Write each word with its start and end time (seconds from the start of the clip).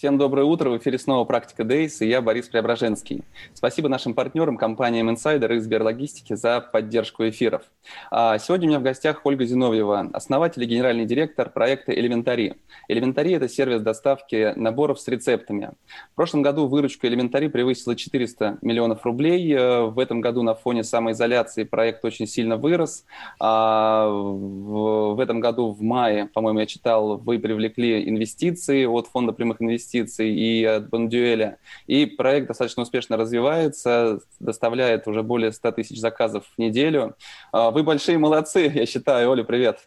Всем 0.00 0.16
доброе 0.16 0.44
утро. 0.44 0.70
В 0.70 0.78
эфире 0.78 0.98
снова 0.98 1.26
«Практика 1.26 1.62
Дейс» 1.62 2.00
и 2.00 2.08
я, 2.08 2.22
Борис 2.22 2.48
Преображенский. 2.48 3.22
Спасибо 3.52 3.90
нашим 3.90 4.14
партнерам, 4.14 4.56
компаниям 4.56 5.10
Insider 5.10 5.54
и 5.54 5.58
Сберлогистики 5.58 6.32
за 6.32 6.62
поддержку 6.62 7.28
эфиров. 7.28 7.64
А, 8.10 8.38
сегодня 8.38 8.66
у 8.66 8.70
меня 8.70 8.78
в 8.80 8.82
гостях 8.82 9.20
Ольга 9.24 9.44
Зиновьева, 9.44 10.08
основатель 10.14 10.62
и 10.62 10.66
генеральный 10.66 11.04
директор 11.04 11.50
проекта 11.50 11.92
«Элементари». 11.92 12.54
«Элементари»— 12.88 13.32
это 13.34 13.46
сервис 13.46 13.82
доставки 13.82 14.54
наборов 14.56 14.98
с 14.98 15.06
рецептами. 15.06 15.72
В 16.12 16.14
прошлом 16.14 16.40
году 16.40 16.66
выручка 16.66 17.06
«Элементари» 17.06 17.48
превысила 17.48 17.94
400 17.94 18.56
миллионов 18.62 19.04
рублей. 19.04 19.52
Э, 19.52 19.82
в 19.82 19.98
этом 19.98 20.22
году 20.22 20.42
на 20.42 20.54
фоне 20.54 20.82
самоизоляции 20.82 21.64
проект 21.64 22.06
очень 22.06 22.26
сильно 22.26 22.56
вырос. 22.56 23.04
А, 23.38 24.08
в 24.08 25.20
этом 25.20 25.40
году 25.40 25.72
в 25.72 25.82
мае, 25.82 26.30
по-моему, 26.32 26.60
я 26.60 26.66
читал, 26.66 27.18
вы 27.18 27.38
привлекли 27.38 28.08
инвестиции 28.08 28.86
от 28.86 29.06
Фонда 29.08 29.34
прямых 29.34 29.60
инвестиций 29.60 29.89
инвестиций 29.90 30.30
и 30.30 30.64
от 30.64 30.88
Бондюэля. 30.88 31.58
И 31.86 32.06
проект 32.06 32.48
достаточно 32.48 32.82
успешно 32.82 33.16
развивается, 33.16 34.20
доставляет 34.38 35.06
уже 35.06 35.22
более 35.22 35.52
100 35.52 35.72
тысяч 35.72 35.98
заказов 35.98 36.44
в 36.56 36.58
неделю. 36.58 37.16
А, 37.52 37.70
вы 37.70 37.82
большие 37.82 38.18
молодцы, 38.18 38.70
я 38.74 38.86
считаю. 38.86 39.30
Оля, 39.30 39.44
привет. 39.44 39.80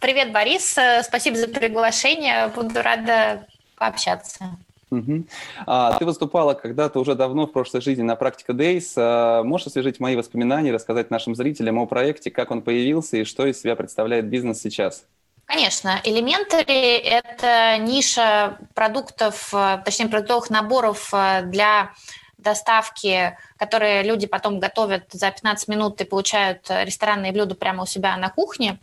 Привет, 0.00 0.32
Борис. 0.32 0.76
Спасибо 1.02 1.36
за 1.36 1.48
приглашение. 1.48 2.48
Буду 2.54 2.82
рада 2.82 3.46
пообщаться. 3.76 4.44
Угу. 4.90 5.24
А, 5.66 5.98
ты 5.98 6.06
выступала 6.06 6.54
когда-то 6.54 6.98
уже 6.98 7.14
давно 7.14 7.46
в 7.46 7.52
прошлой 7.52 7.82
жизни 7.82 8.02
на 8.02 8.16
Практика 8.16 8.52
Days. 8.52 8.92
А, 8.96 9.42
можешь 9.42 9.66
освежить 9.66 10.00
мои 10.00 10.16
воспоминания, 10.16 10.72
рассказать 10.72 11.10
нашим 11.10 11.34
зрителям 11.34 11.78
о 11.78 11.86
проекте, 11.86 12.30
как 12.30 12.50
он 12.50 12.62
появился 12.62 13.18
и 13.18 13.24
что 13.24 13.46
из 13.46 13.60
себя 13.60 13.76
представляет 13.76 14.26
бизнес 14.26 14.60
сейчас? 14.60 15.04
Конечно, 15.48 15.98
Elementary– 16.04 16.98
это 17.04 17.78
ниша 17.78 18.58
продуктов, 18.74 19.48
э, 19.54 19.80
точнее, 19.82 20.08
продуктовых 20.08 20.50
наборов 20.50 21.08
э, 21.14 21.40
для 21.44 21.94
доставки, 22.36 23.38
которые 23.58 24.02
люди 24.02 24.26
потом 24.26 24.60
готовят 24.60 25.04
за 25.12 25.30
15 25.30 25.68
минут 25.68 26.00
и 26.00 26.04
получают 26.04 26.66
ресторанные 26.70 27.32
блюда 27.32 27.54
прямо 27.54 27.82
у 27.82 27.86
себя 27.86 28.16
на 28.16 28.30
кухне, 28.30 28.78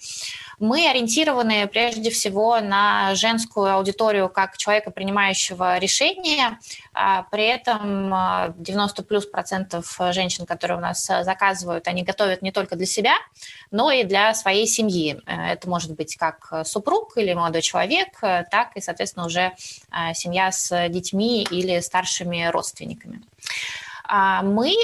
мы 0.60 0.88
ориентированы 0.90 1.68
прежде 1.68 2.10
всего 2.10 2.60
на 2.62 3.14
женскую 3.16 3.74
аудиторию 3.74 4.30
как 4.30 4.58
человека, 4.58 4.92
принимающего 4.92 5.78
решения. 5.78 6.60
А 6.94 7.24
при 7.24 7.46
этом 7.46 8.14
90 8.58 9.02
а, 9.02 9.06
плюс 9.06 9.26
процентов 9.26 9.98
женщин, 10.12 10.46
которые 10.46 10.78
у 10.78 10.82
нас 10.82 11.06
заказывают, 11.06 11.88
они 11.88 12.04
готовят 12.04 12.42
не 12.42 12.52
только 12.52 12.76
для 12.76 12.86
себя, 12.86 13.16
но 13.72 13.92
и 13.92 14.04
для 14.04 14.34
своей 14.34 14.68
семьи. 14.68 15.20
Э, 15.26 15.54
это 15.54 15.70
может 15.70 15.94
быть 15.94 16.16
как 16.16 16.66
супруг 16.66 17.18
или 17.18 17.34
молодой 17.34 17.62
человек, 17.62 18.08
э, 18.22 18.46
так 18.50 18.76
и, 18.76 18.82
соответственно, 18.82 19.26
уже 19.26 19.54
семья 20.14 20.52
с 20.52 20.90
детьми 20.90 21.44
или 21.44 21.80
старшими 21.80 22.46
родственниками. 22.46 23.22
А 24.08 24.42
мы 24.42 24.76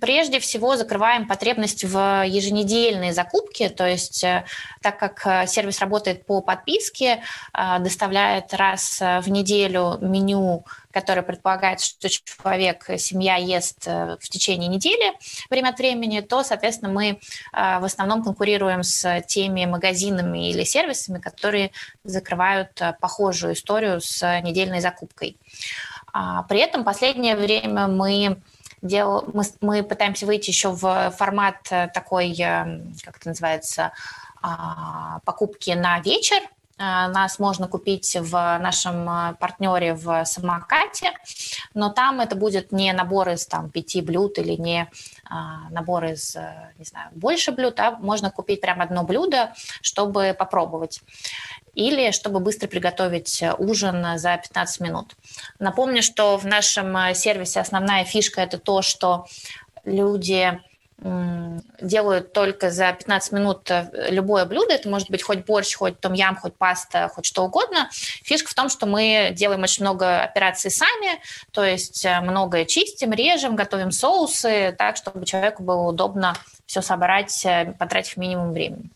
прежде 0.00 0.38
всего 0.38 0.76
закрываем 0.76 1.26
потребность 1.26 1.84
в 1.84 2.24
еженедельной 2.24 3.12
закупке, 3.12 3.68
то 3.68 3.86
есть 3.86 4.22
э, 4.22 4.44
так 4.80 4.98
как 4.98 5.26
э, 5.26 5.46
сервис 5.46 5.80
работает 5.80 6.24
по 6.24 6.40
подписке, 6.40 7.22
э, 7.52 7.78
доставляет 7.80 8.54
раз 8.54 9.00
в 9.00 9.28
неделю 9.28 9.98
меню, 10.00 10.64
которое 10.92 11.22
предполагает, 11.22 11.80
что 11.80 12.08
человек, 12.08 12.84
семья 12.98 13.36
ест 13.36 13.86
в 13.86 14.28
течение 14.28 14.68
недели 14.68 15.14
время 15.50 15.70
от 15.70 15.78
времени, 15.78 16.20
то, 16.20 16.42
соответственно, 16.42 16.92
мы 16.92 17.18
в 17.52 17.84
основном 17.84 18.22
конкурируем 18.22 18.82
с 18.82 19.22
теми 19.22 19.64
магазинами 19.64 20.50
или 20.50 20.64
сервисами, 20.64 21.18
которые 21.18 21.70
закрывают 22.04 22.78
похожую 23.00 23.54
историю 23.54 24.02
с 24.02 24.40
недельной 24.42 24.80
закупкой. 24.80 25.38
А 26.12 26.42
при 26.42 26.60
этом 26.60 26.84
последнее 26.84 27.36
время 27.36 27.88
мы 27.88 28.36
дел, 28.82 29.24
мы, 29.32 29.44
мы 29.60 29.82
пытаемся 29.82 30.26
выйти 30.26 30.50
еще 30.50 30.70
в 30.70 31.10
формат 31.16 31.56
э, 31.70 31.88
такой, 31.94 32.32
э, 32.32 32.80
как 33.02 33.16
это 33.16 33.28
называется, 33.28 33.92
а, 34.42 35.20
покупки 35.24 35.70
на 35.70 36.00
вечер. 36.00 36.42
Э, 36.82 37.08
нас 37.08 37.38
можно 37.38 37.68
купить 37.68 38.16
в 38.18 38.58
нашем 38.58 39.36
партнере 39.38 39.94
в 39.94 40.24
самокате, 40.24 41.12
но 41.74 41.90
там 41.90 42.20
это 42.20 42.34
будет 42.34 42.72
не 42.72 42.92
набор 42.92 43.28
из 43.28 43.46
там, 43.46 43.70
пяти 43.70 44.02
блюд 44.02 44.38
или 44.38 44.52
не 44.52 44.90
а, 45.24 45.70
набор 45.70 46.04
из, 46.06 46.36
не 46.78 46.84
знаю, 46.84 47.10
больше 47.12 47.52
блюд, 47.52 47.78
а 47.78 47.92
можно 47.92 48.30
купить 48.30 48.60
прямо 48.60 48.84
одно 48.84 49.04
блюдо, 49.04 49.54
чтобы 49.80 50.34
попробовать 50.38 51.00
или 51.74 52.10
чтобы 52.10 52.40
быстро 52.40 52.68
приготовить 52.68 53.42
э, 53.42 53.54
ужин 53.56 54.18
за 54.18 54.36
15 54.36 54.80
минут. 54.80 55.16
Напомню, 55.58 56.02
что 56.02 56.36
в 56.36 56.46
нашем 56.46 56.96
э, 56.96 57.14
сервисе 57.14 57.60
основная 57.60 58.04
фишка– 58.04 58.40
это 58.42 58.58
то, 58.58 58.82
что 58.82 59.26
люди 59.84 60.60
делают 61.80 62.32
только 62.32 62.70
за 62.70 62.92
15 62.92 63.32
минут 63.32 63.70
э, 63.70 64.08
любое 64.10 64.44
блюдо. 64.44 64.72
Это 64.72 64.88
может 64.88 65.10
быть 65.10 65.22
хоть 65.22 65.44
борщ, 65.44 65.74
хоть 65.74 65.98
том-ям, 66.00 66.36
хоть 66.36 66.54
паста, 66.54 67.08
хоть 67.08 67.26
что 67.26 67.44
угодно. 67.44 67.88
Фишка 68.22 68.50
в 68.50 68.54
том, 68.54 68.68
что 68.68 68.86
мы 68.86 69.32
делаем 69.34 69.62
очень 69.62 69.84
много 69.84 70.22
операций 70.22 70.70
сами, 70.70 71.20
то 71.50 71.64
есть 71.64 72.06
многое 72.22 72.64
чистим, 72.64 73.12
режем, 73.12 73.56
готовим 73.56 73.90
соусы 73.90 74.74
так, 74.78 74.96
чтобы 74.96 75.26
человеку 75.26 75.62
было 75.62 75.82
удобно 75.82 76.34
все 76.66 76.82
собрать, 76.82 77.46
потратив 77.78 78.16
минимум 78.16 78.52
времени. 78.52 78.90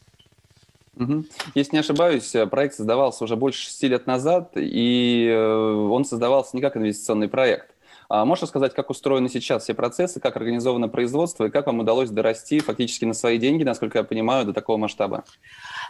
Если 1.55 1.77
не 1.77 1.81
ошибаюсь, 1.81 2.35
э, 2.35 2.47
проект 2.47 2.75
создавался 2.75 3.25
уже 3.25 3.37
больше 3.37 3.65
шести 3.65 3.89
лет 3.89 4.07
назад, 4.07 4.53
и 4.55 5.29
э, 5.29 5.37
он 5.37 6.05
создавался 6.07 6.57
не 6.57 6.63
как 6.63 6.77
инвестиционный 6.77 7.29
проект. 7.29 7.71
А 8.09 8.25
можешь 8.25 8.43
рассказать, 8.43 8.75
как 8.75 8.91
устроены 8.91 9.29
сейчас 9.29 9.65
все 9.65 9.75
процессы, 9.75 10.21
как 10.21 10.37
организовано 10.37 10.89
производство 10.89 11.45
и 11.47 11.51
как 11.51 11.67
вам 11.67 11.81
удалось 11.81 12.11
дорасти 12.11 12.61
фактически 12.61 13.05
на 13.05 13.15
свои 13.15 13.39
деньги, 13.39 13.65
насколько 13.65 13.99
я 13.99 14.05
понимаю, 14.05 14.45
до 14.45 14.53
такого 14.53 14.77
масштаба? 14.77 15.25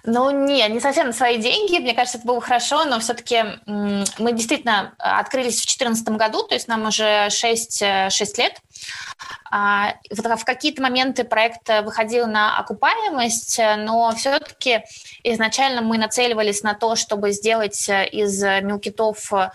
Ну, 0.04 0.30
нет, 0.30 0.70
не 0.70 0.80
совсем 0.80 1.08
на 1.08 1.12
свои 1.12 1.38
деньги. 1.38 1.78
Мне 1.78 1.94
кажется, 1.94 2.18
это 2.18 2.26
было 2.26 2.40
хорошо, 2.40 2.84
но 2.84 3.00
все-таки 3.00 3.44
мы 3.66 4.32
действительно 4.32 4.94
открылись 4.98 5.54
в 5.54 5.66
2014 5.66 6.08
году, 6.10 6.42
то 6.44 6.54
есть 6.54 6.68
нам 6.68 6.86
уже 6.86 7.28
6, 7.30 7.84
6 8.10 8.38
э, 8.38 8.42
лет. 8.42 8.60
А, 9.50 9.94
в 10.10 10.44
какие-то 10.44 10.82
моменты 10.82 11.24
проект 11.24 11.68
выходил 11.82 12.26
на 12.26 12.58
окупаемость, 12.58 13.60
но 13.78 14.12
все-таки 14.16 14.82
изначально 15.22 15.82
мы 15.82 15.98
нацеливались 15.98 16.62
на 16.62 16.74
то, 16.74 16.96
чтобы 16.96 17.32
сделать 17.32 17.88
из 17.88 18.42
мелкитов 18.42 19.32
а, 19.32 19.52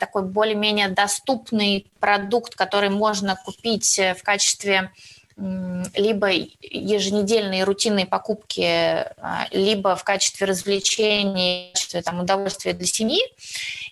такой 0.00 0.22
более-менее 0.22 0.88
доступный 0.88 1.86
продукт, 2.00 2.54
который 2.54 2.90
можно 2.90 3.36
купить 3.36 3.98
в 3.98 4.22
качестве 4.22 4.90
либо 5.94 6.30
еженедельные 6.60 7.62
рутинные 7.62 8.06
покупки, 8.06 8.64
а, 8.64 9.46
либо 9.52 9.94
в 9.94 10.02
качестве 10.02 10.48
развлечений, 10.48 11.68
в 11.70 11.74
качестве 11.74 12.02
там, 12.02 12.18
удовольствия 12.20 12.72
для 12.72 12.86
семьи. 12.86 13.20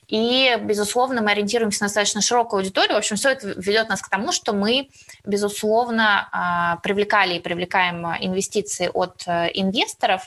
И, 0.09 0.57
безусловно, 0.61 1.21
мы 1.21 1.33
ориентируемся 1.33 1.83
на 1.83 1.87
достаточно 1.89 2.21
широкую 2.21 2.59
аудиторию. 2.59 2.95
В 2.95 2.99
общем, 2.99 3.17
все 3.17 3.31
это 3.31 3.49
ведет 3.57 3.89
нас 3.89 4.01
к 4.01 4.09
тому, 4.09 4.33
что 4.33 4.53
мы, 4.53 4.89
безусловно, 5.25 6.29
а, 6.31 6.77
привлекали 6.77 7.35
и 7.35 7.41
привлекаем 7.41 8.07
инвестиции 8.21 8.91
от 8.93 9.25
э, 9.27 9.51
инвесторов. 9.55 10.23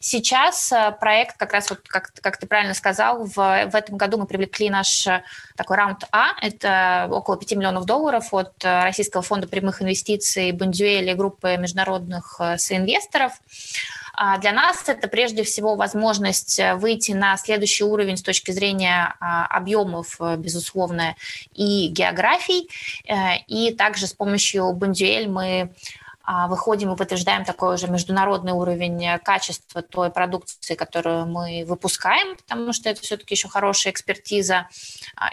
Сейчас 0.00 0.70
э, 0.72 0.94
проект, 1.00 1.36
как 1.36 1.52
раз 1.52 1.70
вот, 1.70 1.80
как, 1.86 2.12
как 2.20 2.36
ты 2.36 2.46
правильно 2.46 2.74
сказал, 2.74 3.24
в, 3.24 3.34
в 3.34 3.74
этом 3.74 3.96
году 3.96 4.18
мы 4.18 4.26
привлекли 4.26 4.68
наш 4.68 5.06
э, 5.06 5.22
такой 5.56 5.76
раунд 5.76 6.04
А. 6.12 6.32
Это 6.42 7.08
около 7.10 7.36
5 7.38 7.52
миллионов 7.52 7.86
долларов 7.86 8.32
от 8.32 8.52
Российского 8.62 9.22
фонда 9.22 9.48
прямых 9.48 9.80
инвестиций 9.80 10.52
Бондюэля 10.52 11.14
группы 11.14 11.56
международных 11.56 12.40
соинвесторов. 12.58 13.32
А 14.05 14.05
для 14.40 14.52
нас 14.52 14.88
это 14.88 15.08
прежде 15.08 15.42
всего 15.42 15.76
возможность 15.76 16.58
э, 16.58 16.74
выйти 16.74 17.12
на 17.12 17.36
следующий 17.36 17.84
уровень 17.84 18.16
с 18.16 18.22
точки 18.22 18.50
зрения 18.50 19.14
а, 19.20 19.46
объемов, 19.46 20.16
э, 20.20 20.36
безусловно, 20.36 21.16
и 21.54 21.88
географий. 21.88 22.68
Э, 23.06 23.38
и 23.46 23.74
также 23.74 24.06
с 24.06 24.12
помощью 24.12 24.72
Бондюэль 24.72 25.28
мы 25.28 25.62
а, 25.62 26.05
выходим 26.48 26.92
и 26.92 26.96
подтверждаем 26.96 27.44
такой 27.44 27.74
уже 27.74 27.86
международный 27.86 28.52
уровень 28.52 29.18
качества 29.20 29.82
той 29.82 30.10
продукции, 30.10 30.74
которую 30.74 31.26
мы 31.26 31.64
выпускаем, 31.66 32.36
потому 32.36 32.72
что 32.72 32.88
это 32.88 33.00
все-таки 33.00 33.34
еще 33.34 33.48
хорошая 33.48 33.92
экспертиза 33.92 34.68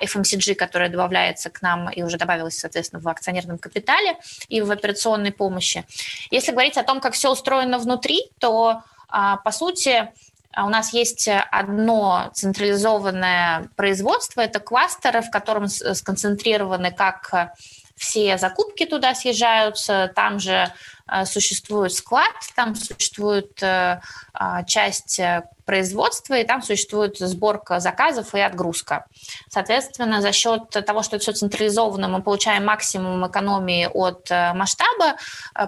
FMCG, 0.02 0.56
которая 0.56 0.90
добавляется 0.90 1.50
к 1.50 1.62
нам 1.62 1.90
и 1.90 2.04
уже 2.04 2.18
добавилась, 2.18 2.60
соответственно, 2.60 3.02
в 3.02 3.08
акционерном 3.08 3.58
капитале 3.58 4.18
и 4.50 4.62
в 4.62 4.70
операционной 4.70 5.32
помощи. 5.32 5.86
Если 6.30 6.52
говорить 6.52 6.78
о 6.78 6.84
том, 6.84 7.02
как 7.02 7.14
все 7.14 7.32
устроено 7.32 7.80
внутри, 7.80 8.30
то, 8.40 8.84
по 9.10 9.52
сути, 9.52 10.12
у 10.56 10.70
нас 10.70 10.94
есть 10.94 11.28
одно 11.28 12.30
централизованное 12.36 13.70
производство, 13.76 14.42
это 14.42 14.60
кластер, 14.60 15.24
в 15.24 15.32
котором 15.32 15.68
сконцентрированы 15.68 16.92
как 16.92 17.56
все 17.96 18.38
закупки 18.38 18.86
туда 18.86 19.14
съезжаются, 19.16 20.12
там 20.16 20.40
же 20.40 20.72
э, 21.12 21.26
существует 21.26 21.94
склад, 21.94 22.34
там 22.56 22.76
существует 22.76 23.62
э, 23.62 24.02
а, 24.34 24.64
часть 24.64 25.20
э, 25.20 25.44
производства, 25.66 26.34
и 26.34 26.44
там 26.44 26.62
существует 26.62 27.18
сборка 27.18 27.80
заказов 27.80 28.36
и 28.36 28.40
отгрузка. 28.40 29.06
Соответственно, 29.50 30.22
за 30.22 30.32
счет 30.34 30.70
того, 30.70 31.04
что 31.04 31.16
это 31.16 31.24
все 31.24 31.32
централизовано, 31.34 32.10
мы 32.10 32.22
получаем 32.22 32.66
максимум 32.66 33.26
экономии 33.26 33.90
от 33.94 34.30
масштаба, 34.30 35.16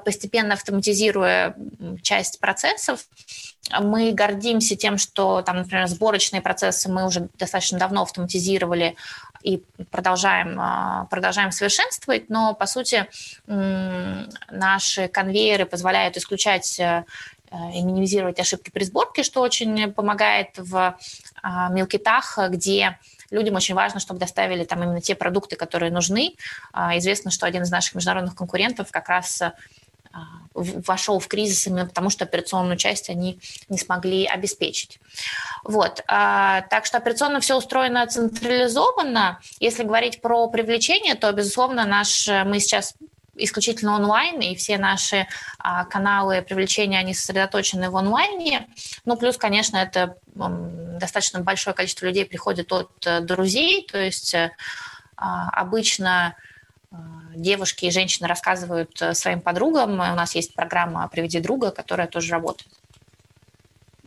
постепенно 0.03 0.55
автоматизируя 0.55 1.55
часть 2.01 2.41
процессов. 2.41 3.05
Мы 3.79 4.11
гордимся 4.11 4.75
тем, 4.75 4.97
что, 4.97 5.41
там, 5.41 5.57
например, 5.59 5.87
сборочные 5.87 6.41
процессы 6.41 6.91
мы 6.91 7.05
уже 7.05 7.29
достаточно 7.35 7.79
давно 7.79 8.01
автоматизировали, 8.01 8.97
и 9.45 9.63
продолжаем, 9.91 10.57
а, 10.59 11.05
продолжаем 11.11 11.51
совершенствовать, 11.51 12.29
но, 12.29 12.55
по 12.55 12.65
сути, 12.65 13.07
наши 13.45 15.07
конвейеры 15.07 15.65
позволяют 15.65 16.17
исключать 16.17 16.79
э, 16.79 17.05
и 17.51 17.81
минимизировать 17.83 18.39
ошибки 18.39 18.71
при 18.71 18.83
сборке, 18.83 19.21
что 19.23 19.41
очень 19.41 19.93
помогает 19.93 20.57
в 20.57 20.97
а, 21.43 21.69
мелкитах, 21.69 22.39
где 22.49 22.97
людям 23.29 23.55
очень 23.55 23.75
важно, 23.75 23.99
чтобы 23.99 24.19
доставили 24.19 24.63
там 24.63 24.83
именно 24.83 25.01
те 25.01 25.13
продукты, 25.13 25.55
которые 25.55 25.91
нужны. 25.91 26.35
А, 26.73 26.97
известно, 26.97 27.29
что 27.29 27.45
один 27.45 27.61
из 27.63 27.71
наших 27.71 27.95
международных 27.95 28.35
конкурентов 28.35 28.91
как 28.91 29.09
раз 29.09 29.41
вошел 30.53 31.19
в 31.19 31.27
кризис 31.27 31.67
именно 31.67 31.85
потому, 31.85 32.09
что 32.09 32.23
операционную 32.23 32.77
часть 32.77 33.09
они 33.09 33.39
не 33.67 33.77
смогли 33.77 34.25
обеспечить. 34.25 34.99
Вот. 35.63 36.03
А, 36.07 36.61
так 36.69 36.85
что 36.85 36.97
операционно 36.97 37.41
все 37.41 37.57
устроено 37.57 38.07
централизованно. 38.07 39.39
Если 39.59 39.83
говорить 39.83 40.21
про 40.21 40.47
привлечение, 40.47 41.15
то, 41.15 41.31
безусловно, 41.31 41.85
наш, 41.85 42.27
мы 42.45 42.59
сейчас 42.59 42.95
исключительно 43.35 43.95
онлайн, 43.95 44.39
и 44.39 44.55
все 44.55 44.77
наши 44.77 45.27
а, 45.59 45.85
каналы 45.85 46.41
привлечения, 46.41 46.99
они 46.99 47.13
сосредоточены 47.13 47.89
в 47.89 47.97
онлайне. 47.97 48.67
Ну, 49.03 49.17
плюс, 49.17 49.37
конечно, 49.37 49.77
это 49.77 50.17
достаточно 50.35 51.41
большое 51.41 51.75
количество 51.75 52.05
людей 52.05 52.25
приходит 52.25 52.71
от 52.71 52.91
э, 53.05 53.19
друзей, 53.19 53.85
то 53.91 53.97
есть 53.97 54.33
а, 55.17 55.49
обычно 55.49 56.35
девушки 57.35 57.85
и 57.85 57.91
женщины 57.91 58.27
рассказывают 58.27 59.01
э, 59.01 59.13
своим 59.13 59.41
подругам. 59.41 59.93
У 59.93 59.95
нас 59.97 60.35
есть 60.35 60.55
программа 60.55 61.07
«Приведи 61.07 61.39
друга», 61.39 61.71
которая 61.71 62.07
тоже 62.07 62.31
работает. 62.31 62.71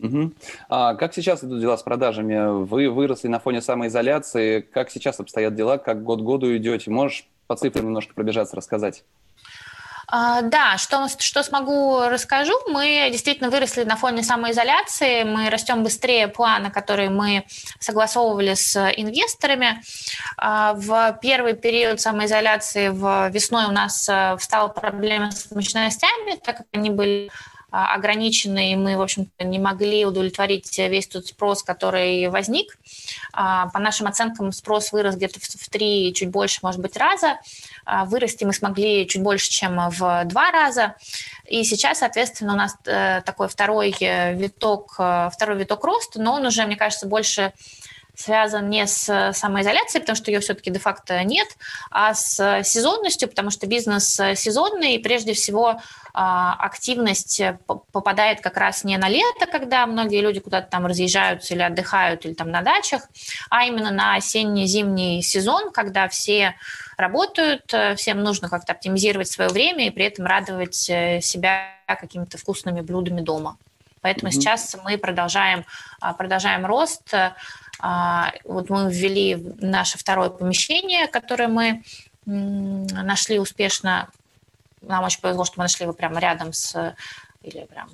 Угу. 0.00 0.32
А 0.68 0.94
как 0.94 1.14
сейчас 1.14 1.42
идут 1.42 1.60
дела 1.60 1.76
с 1.76 1.82
продажами? 1.82 2.64
Вы 2.64 2.88
выросли 2.88 3.28
на 3.28 3.40
фоне 3.40 3.60
самоизоляции. 3.60 4.60
Как 4.60 4.90
сейчас 4.90 5.18
обстоят 5.20 5.54
дела? 5.54 5.78
Как 5.78 6.02
год 6.02 6.20
году 6.20 6.56
идете? 6.56 6.90
Можешь 6.90 7.26
по 7.46 7.56
цифрам 7.56 7.84
немножко 7.84 8.14
пробежаться, 8.14 8.56
рассказать? 8.56 9.04
А, 10.10 10.40
да, 10.40 10.78
что, 10.78 11.06
что 11.08 11.42
смогу 11.42 12.00
расскажу. 12.08 12.54
Мы 12.66 13.08
действительно 13.12 13.50
выросли 13.50 13.84
на 13.84 13.96
фоне 13.96 14.22
самоизоляции. 14.22 15.22
Мы 15.24 15.50
растем 15.50 15.84
быстрее 15.84 16.28
плана, 16.28 16.70
который 16.70 17.10
мы 17.10 17.44
согласовывали 17.78 18.54
с 18.54 18.76
инвесторами. 18.96 19.82
А, 20.38 20.72
в 20.72 21.18
первый 21.20 21.54
период 21.54 22.00
самоизоляции 22.00 22.88
в 22.88 23.28
весной 23.28 23.66
у 23.66 23.70
нас 23.70 24.08
э, 24.08 24.36
встала 24.38 24.68
проблема 24.68 25.30
с 25.30 25.50
мощностями, 25.50 26.36
так 26.42 26.58
как 26.58 26.66
они 26.72 26.90
были 26.90 27.30
ограничены, 27.70 28.72
и 28.72 28.76
мы, 28.76 28.96
в 28.96 29.02
общем-то, 29.02 29.44
не 29.44 29.58
могли 29.58 30.04
удовлетворить 30.04 30.78
весь 30.78 31.06
тот 31.06 31.26
спрос, 31.26 31.62
который 31.62 32.28
возник. 32.28 32.78
По 33.32 33.78
нашим 33.78 34.06
оценкам, 34.06 34.52
спрос 34.52 34.92
вырос 34.92 35.16
где-то 35.16 35.38
в 35.40 35.68
три, 35.68 36.12
чуть 36.14 36.30
больше, 36.30 36.60
может 36.62 36.80
быть, 36.80 36.96
раза. 36.96 37.38
А, 37.84 38.04
вырасти 38.04 38.44
мы 38.44 38.52
смогли 38.52 39.06
чуть 39.06 39.22
больше, 39.22 39.50
чем 39.50 39.88
в 39.90 40.24
два 40.26 40.50
раза. 40.50 40.94
И 41.46 41.64
сейчас, 41.64 41.98
соответственно, 42.00 42.52
у 42.52 42.56
нас 42.56 42.76
э, 42.84 43.22
такой 43.22 43.48
второй 43.48 43.94
э, 44.00 44.34
виток, 44.34 44.96
э, 44.98 45.30
второй 45.32 45.56
виток 45.56 45.82
роста, 45.84 46.20
но 46.20 46.34
он 46.34 46.44
уже, 46.44 46.66
мне 46.66 46.76
кажется, 46.76 47.06
больше 47.06 47.52
связан 48.18 48.68
не 48.68 48.86
с 48.86 49.32
самоизоляцией, 49.32 50.00
потому 50.00 50.16
что 50.16 50.30
ее 50.30 50.40
все-таки 50.40 50.70
де-факто 50.70 51.22
нет, 51.22 51.46
а 51.90 52.14
с 52.14 52.62
сезонностью, 52.64 53.28
потому 53.28 53.50
что 53.50 53.66
бизнес 53.66 54.20
сезонный, 54.34 54.96
и 54.96 54.98
прежде 54.98 55.34
всего 55.34 55.80
а, 56.12 56.54
активность 56.54 57.40
попадает 57.92 58.40
как 58.40 58.56
раз 58.56 58.82
не 58.82 58.98
на 58.98 59.08
лето, 59.08 59.46
когда 59.50 59.86
многие 59.86 60.20
люди 60.20 60.40
куда-то 60.40 60.68
там 60.68 60.86
разъезжаются 60.86 61.54
или 61.54 61.62
отдыхают, 61.62 62.26
или 62.26 62.34
там 62.34 62.50
на 62.50 62.62
дачах, 62.62 63.02
а 63.50 63.64
именно 63.64 63.92
на 63.92 64.16
осенне-зимний 64.16 65.22
сезон, 65.22 65.70
когда 65.70 66.08
все 66.08 66.56
работают, 66.96 67.72
всем 67.96 68.24
нужно 68.24 68.48
как-то 68.48 68.72
оптимизировать 68.72 69.30
свое 69.30 69.50
время 69.50 69.86
и 69.86 69.90
при 69.90 70.06
этом 70.06 70.26
радовать 70.26 70.90
э, 70.90 71.20
себя 71.20 71.68
какими-то 71.86 72.36
вкусными 72.36 72.80
блюдами 72.80 73.20
дома. 73.20 73.56
Поэтому 74.00 74.30
mm-hmm. 74.30 74.34
сейчас 74.34 74.76
мы 74.84 74.98
продолжаем, 74.98 75.64
а, 76.00 76.14
продолжаем 76.14 76.66
рост. 76.66 77.12
А, 77.80 78.32
вот 78.44 78.70
мы 78.70 78.92
ввели 78.92 79.36
наше 79.60 79.98
второе 79.98 80.30
помещение, 80.30 81.06
которое 81.06 81.48
мы 81.48 81.82
нашли 82.24 83.38
успешно. 83.38 84.10
Нам 84.82 85.04
очень 85.04 85.20
повезло, 85.20 85.44
что 85.44 85.54
мы 85.58 85.64
нашли 85.64 85.84
его 85.84 85.92
прямо 85.92 86.20
рядом 86.20 86.52
с 86.52 86.94
или 87.42 87.64
прям 87.66 87.88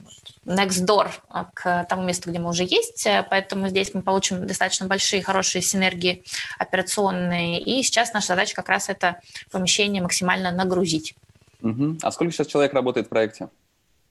next 0.47 0.87
door 0.87 1.11
к 1.55 1.85
тому 1.85 2.03
месту, 2.03 2.31
где 2.31 2.39
мы 2.39 2.49
уже 2.51 2.65
есть. 2.65 3.07
Поэтому 3.31 3.69
здесь 3.69 3.93
мы 3.95 4.03
получим 4.03 4.47
достаточно 4.47 4.87
большие, 4.87 5.23
хорошие 5.23 5.63
синергии 5.63 6.25
операционные. 6.59 7.61
И 7.61 7.83
сейчас 7.83 8.13
наша 8.13 8.29
задача 8.29 8.55
как 8.55 8.69
раз 8.69 8.89
это 8.89 9.21
помещение 9.51 10.03
максимально 10.03 10.51
нагрузить. 10.51 11.15
Угу. 11.63 11.99
А 12.03 12.11
сколько 12.11 12.33
сейчас 12.33 12.47
человек 12.47 12.73
работает 12.73 13.07
в 13.07 13.11
проекте? 13.11 13.49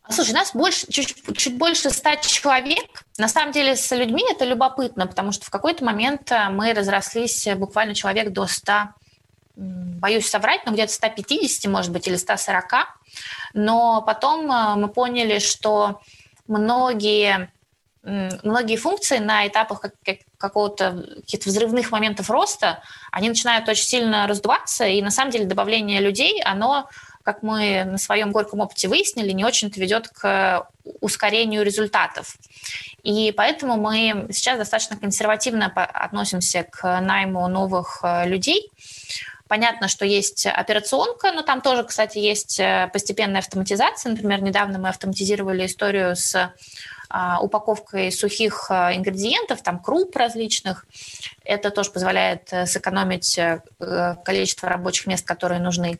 Слушай, 0.09 0.33
нас 0.33 0.53
больше, 0.53 0.85
чуть, 0.91 1.15
чуть 1.37 1.57
больше 1.57 1.89
ста 1.89 2.17
человек. 2.17 3.05
На 3.17 3.29
самом 3.29 3.53
деле 3.53 3.75
с 3.75 3.89
людьми 3.95 4.23
это 4.29 4.43
любопытно, 4.43 5.07
потому 5.07 5.31
что 5.31 5.45
в 5.45 5.49
какой-то 5.49 5.85
момент 5.85 6.29
э, 6.31 6.49
мы 6.49 6.73
разрослись 6.73 7.47
э, 7.47 7.55
буквально 7.55 7.95
человек 7.95 8.31
до 8.31 8.45
100, 8.45 8.89
боюсь 9.55 10.27
соврать, 10.27 10.65
но 10.65 10.73
где-то 10.73 10.91
150, 10.91 11.71
может 11.71 11.91
быть, 11.91 12.07
или 12.07 12.17
140. 12.17 12.65
Но 13.53 14.01
потом 14.01 14.51
э, 14.51 14.75
мы 14.75 14.89
поняли, 14.89 15.39
что 15.39 16.01
многие, 16.47 17.49
многие 18.01 18.75
функции 18.75 19.19
на 19.19 19.47
этапах 19.47 19.85
какого-то 20.37 21.05
каких-то 21.21 21.47
взрывных 21.47 21.91
моментов 21.91 22.29
роста, 22.29 22.83
они 23.09 23.29
начинают 23.29 23.69
очень 23.69 23.85
сильно 23.85 24.27
раздуваться, 24.27 24.85
и 24.85 25.01
на 25.01 25.11
самом 25.11 25.31
деле 25.31 25.45
добавление 25.45 26.01
людей, 26.01 26.41
оно 26.43 26.89
как 27.23 27.41
мы 27.41 27.83
на 27.85 27.97
своем 27.97 28.31
горьком 28.31 28.59
опыте 28.59 28.87
выяснили, 28.87 29.31
не 29.31 29.45
очень-то 29.45 29.79
ведет 29.79 30.09
к 30.09 30.67
ускорению 30.99 31.63
результатов. 31.63 32.35
И 33.03 33.33
поэтому 33.35 33.77
мы 33.77 34.27
сейчас 34.31 34.57
достаточно 34.57 34.97
консервативно 34.97 35.67
относимся 35.67 36.63
к 36.63 37.01
найму 37.01 37.47
новых 37.47 38.01
э, 38.03 38.27
людей. 38.27 38.69
Понятно, 39.47 39.87
что 39.87 40.05
есть 40.05 40.45
операционка, 40.45 41.31
но 41.31 41.41
там 41.41 41.61
тоже, 41.61 41.83
кстати, 41.83 42.17
есть 42.17 42.59
э, 42.59 42.89
постепенная 42.91 43.39
автоматизация. 43.39 44.11
Например, 44.11 44.41
недавно 44.41 44.79
мы 44.79 44.89
автоматизировали 44.89 45.65
историю 45.65 46.15
с 46.15 46.53
упаковкой 47.41 48.11
сухих 48.11 48.71
а, 48.71 48.95
ингредиентов, 48.95 49.61
там 49.61 49.79
круп 49.79 50.15
различных. 50.15 50.87
Это 51.45 51.69
тоже 51.69 51.91
позволяет 51.91 52.51
э, 52.51 52.65
сэкономить 52.65 53.37
э, 53.37 53.61
количество 54.25 54.67
рабочих 54.67 55.05
мест, 55.05 55.25
которые 55.25 55.61
нужны. 55.61 55.99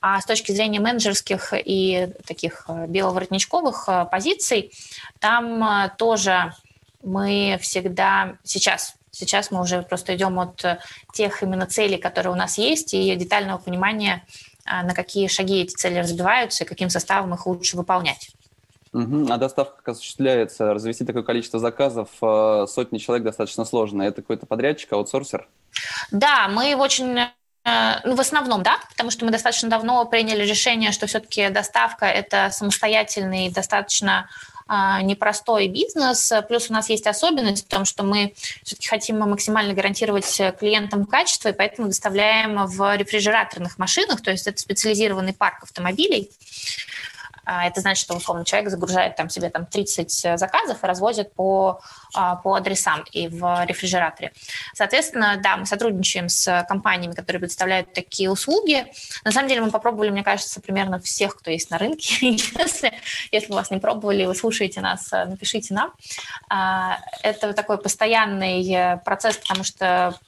А 0.00 0.18
с 0.18 0.24
точки 0.24 0.52
зрения 0.52 0.80
менеджерских 0.80 1.52
и 1.52 2.08
таких 2.26 2.64
э, 2.68 2.86
беловоротничковых 2.86 3.88
позиций, 4.10 4.72
там 5.18 5.90
тоже 5.98 6.54
мы 7.02 7.58
всегда 7.60 8.36
сейчас 8.42 8.94
Сейчас 9.18 9.50
мы 9.50 9.62
уже 9.62 9.80
просто 9.80 10.14
идем 10.14 10.38
от 10.38 10.62
тех 11.14 11.42
именно 11.42 11.66
целей, 11.66 11.96
которые 11.96 12.34
у 12.34 12.36
нас 12.36 12.58
есть, 12.58 12.92
и 12.92 13.16
детального 13.16 13.56
понимания, 13.56 14.26
а, 14.66 14.82
на 14.82 14.92
какие 14.92 15.26
шаги 15.28 15.62
эти 15.62 15.74
цели 15.74 15.98
разбиваются 15.98 16.64
и 16.64 16.66
каким 16.66 16.90
составом 16.90 17.32
их 17.32 17.46
лучше 17.46 17.78
выполнять. 17.78 18.32
Угу. 18.96 19.26
А 19.30 19.36
доставка 19.36 19.76
как 19.76 19.88
осуществляется? 19.88 20.72
Развести 20.72 21.04
такое 21.04 21.22
количество 21.22 21.60
заказов, 21.60 22.08
э, 22.22 22.66
сотни 22.66 22.96
человек 22.96 23.24
достаточно 23.24 23.66
сложно. 23.66 24.02
Это 24.02 24.22
какой-то 24.22 24.46
подрядчик, 24.46 24.92
аутсорсер? 24.94 25.46
Да, 26.10 26.48
мы 26.48 26.74
очень 26.74 27.18
ну, 28.04 28.14
в 28.14 28.20
основном, 28.20 28.62
да, 28.62 28.78
потому 28.90 29.10
что 29.10 29.24
мы 29.24 29.32
достаточно 29.32 29.68
давно 29.68 30.04
приняли 30.04 30.46
решение, 30.46 30.92
что 30.92 31.08
все-таки 31.08 31.48
доставка– 31.48 32.06
это 32.06 32.50
самостоятельный, 32.52 33.50
достаточно 33.50 34.28
а, 34.68 35.02
непростой 35.02 35.66
бизнес. 35.66 36.32
Плюс 36.48 36.70
у 36.70 36.72
нас 36.72 36.88
есть 36.90 37.08
особенность 37.08 37.66
в 37.66 37.68
том, 37.68 37.84
что 37.84 38.04
мы 38.04 38.34
все-таки 38.62 38.86
хотим 38.86 39.18
максимально 39.18 39.74
гарантировать 39.74 40.40
клиентам 40.60 41.06
качество, 41.06 41.48
и 41.48 41.52
поэтому 41.52 41.88
доставляем 41.88 42.66
в 42.66 42.96
рефрижераторных 42.96 43.78
машинах, 43.78 44.22
то 44.22 44.30
есть 44.30 44.46
это 44.46 44.58
специализированный 44.58 45.32
парк 45.32 45.64
автомобилей. 45.64 46.30
А, 47.46 47.64
это 47.64 47.80
значит, 47.80 48.02
что, 48.02 48.14
условно, 48.14 48.44
человек 48.44 48.70
загружает 48.70 49.14
там 49.14 49.30
себе 49.30 49.50
там 49.50 49.66
30 49.66 50.24
э, 50.24 50.36
заказов 50.36 50.82
и 50.82 50.86
развозит 50.86 51.32
по, 51.32 51.80
а, 52.12 52.34
по 52.36 52.56
адресам 52.56 53.04
и 53.12 53.28
в 53.28 53.64
рефрижераторе. 53.64 54.32
Соответственно, 54.74 55.38
да, 55.40 55.56
мы 55.56 55.64
сотрудничаем 55.64 56.28
с 56.28 56.66
компаниями, 56.68 57.14
которые 57.14 57.38
предоставляют 57.38 57.92
такие 57.92 58.28
услуги. 58.30 58.92
На 59.24 59.30
самом 59.30 59.48
деле 59.48 59.60
мы 59.60 59.70
попробовали, 59.70 60.10
мне 60.10 60.24
кажется, 60.24 60.60
примерно 60.60 60.98
всех, 60.98 61.36
кто 61.36 61.52
есть 61.52 61.70
на 61.70 61.78
рынке. 61.78 62.16
если, 62.30 62.92
если 63.30 63.52
вас 63.52 63.70
не 63.70 63.78
пробовали, 63.78 64.24
вы 64.24 64.34
слушаете 64.34 64.80
нас, 64.80 65.12
э, 65.12 65.24
напишите 65.24 65.72
нам. 65.72 65.92
А, 66.48 66.98
это 67.22 67.52
такой 67.52 67.78
постоянный 67.78 68.68
э, 68.72 68.96
процесс, 69.04 69.36
потому 69.36 69.62
что 69.62 70.18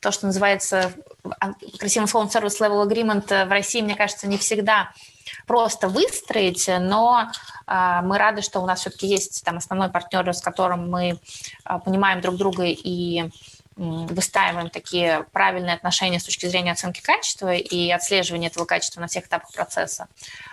то, 0.00 0.10
что 0.10 0.26
называется 0.26 0.92
красивым 1.78 2.08
словом 2.08 2.28
service 2.28 2.60
level 2.60 2.86
agreement 2.86 3.46
в 3.46 3.50
России, 3.50 3.82
мне 3.82 3.94
кажется, 3.94 4.26
не 4.26 4.36
всегда 4.36 4.90
просто 5.46 5.88
выстроить, 5.88 6.68
но 6.68 7.30
э, 7.66 8.00
мы 8.02 8.18
рады, 8.18 8.42
что 8.42 8.60
у 8.60 8.66
нас 8.66 8.80
все-таки 8.80 9.06
есть 9.06 9.44
там 9.44 9.58
основной 9.58 9.88
партнер, 9.88 10.28
с 10.32 10.40
которым 10.40 10.90
мы 10.90 11.10
э, 11.10 11.78
понимаем 11.84 12.20
друг 12.20 12.36
друга 12.36 12.64
и 12.64 13.30
выстраиваем 13.76 14.70
такие 14.70 15.26
правильные 15.32 15.74
отношения 15.74 16.18
с 16.18 16.24
точки 16.24 16.46
зрения 16.46 16.72
оценки 16.72 17.02
качества 17.02 17.54
и 17.54 17.90
отслеживания 17.90 18.48
этого 18.48 18.64
качества 18.64 19.00
на 19.02 19.06
всех 19.06 19.26
этапах 19.26 19.52
процесса. 19.52 20.08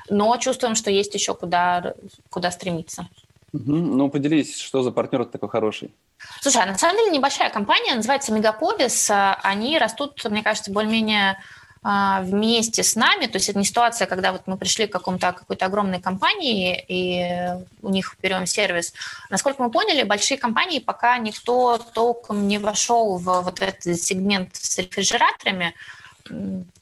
Но 0.09 0.35
чувствуем, 0.37 0.75
что 0.75 0.91
есть 0.91 1.13
еще 1.13 1.33
куда, 1.33 1.93
куда 2.29 2.51
стремиться. 2.51 3.07
Угу. 3.53 3.71
Ну, 3.71 4.09
поделись, 4.09 4.59
что 4.59 4.81
за 4.81 4.91
партнер 4.91 5.25
такой 5.25 5.47
хороший? 5.47 5.93
Слушай, 6.41 6.63
а 6.63 6.65
на 6.65 6.77
самом 6.77 6.97
деле 6.97 7.11
небольшая 7.11 7.49
компания, 7.49 7.95
называется 7.95 8.33
Мегаполис. 8.33 9.09
Они 9.11 9.77
растут, 9.77 10.23
мне 10.25 10.43
кажется, 10.43 10.71
более-менее 10.71 11.31
а, 11.33 11.35
вместе 11.83 12.81
с 12.81 12.95
нами, 12.95 13.25
то 13.25 13.35
есть 13.35 13.49
это 13.49 13.59
не 13.59 13.65
ситуация, 13.65 14.07
когда 14.07 14.31
вот 14.31 14.43
мы 14.45 14.57
пришли 14.57 14.87
к 14.87 14.91
какому-то, 14.91 15.33
какой-то 15.33 15.65
огромной 15.65 15.99
компании 15.99 16.83
и 16.87 17.61
у 17.81 17.89
них 17.89 18.15
берем 18.21 18.45
сервис. 18.45 18.93
Насколько 19.29 19.63
мы 19.63 19.69
поняли, 19.69 20.03
большие 20.03 20.37
компании 20.37 20.79
пока 20.79 21.17
никто 21.17 21.77
толком 21.77 22.47
не 22.47 22.57
вошел 22.57 23.17
в 23.17 23.41
вот 23.41 23.61
этот 23.61 23.99
сегмент 23.99 24.55
с 24.55 24.77
рефрижераторами, 24.77 25.73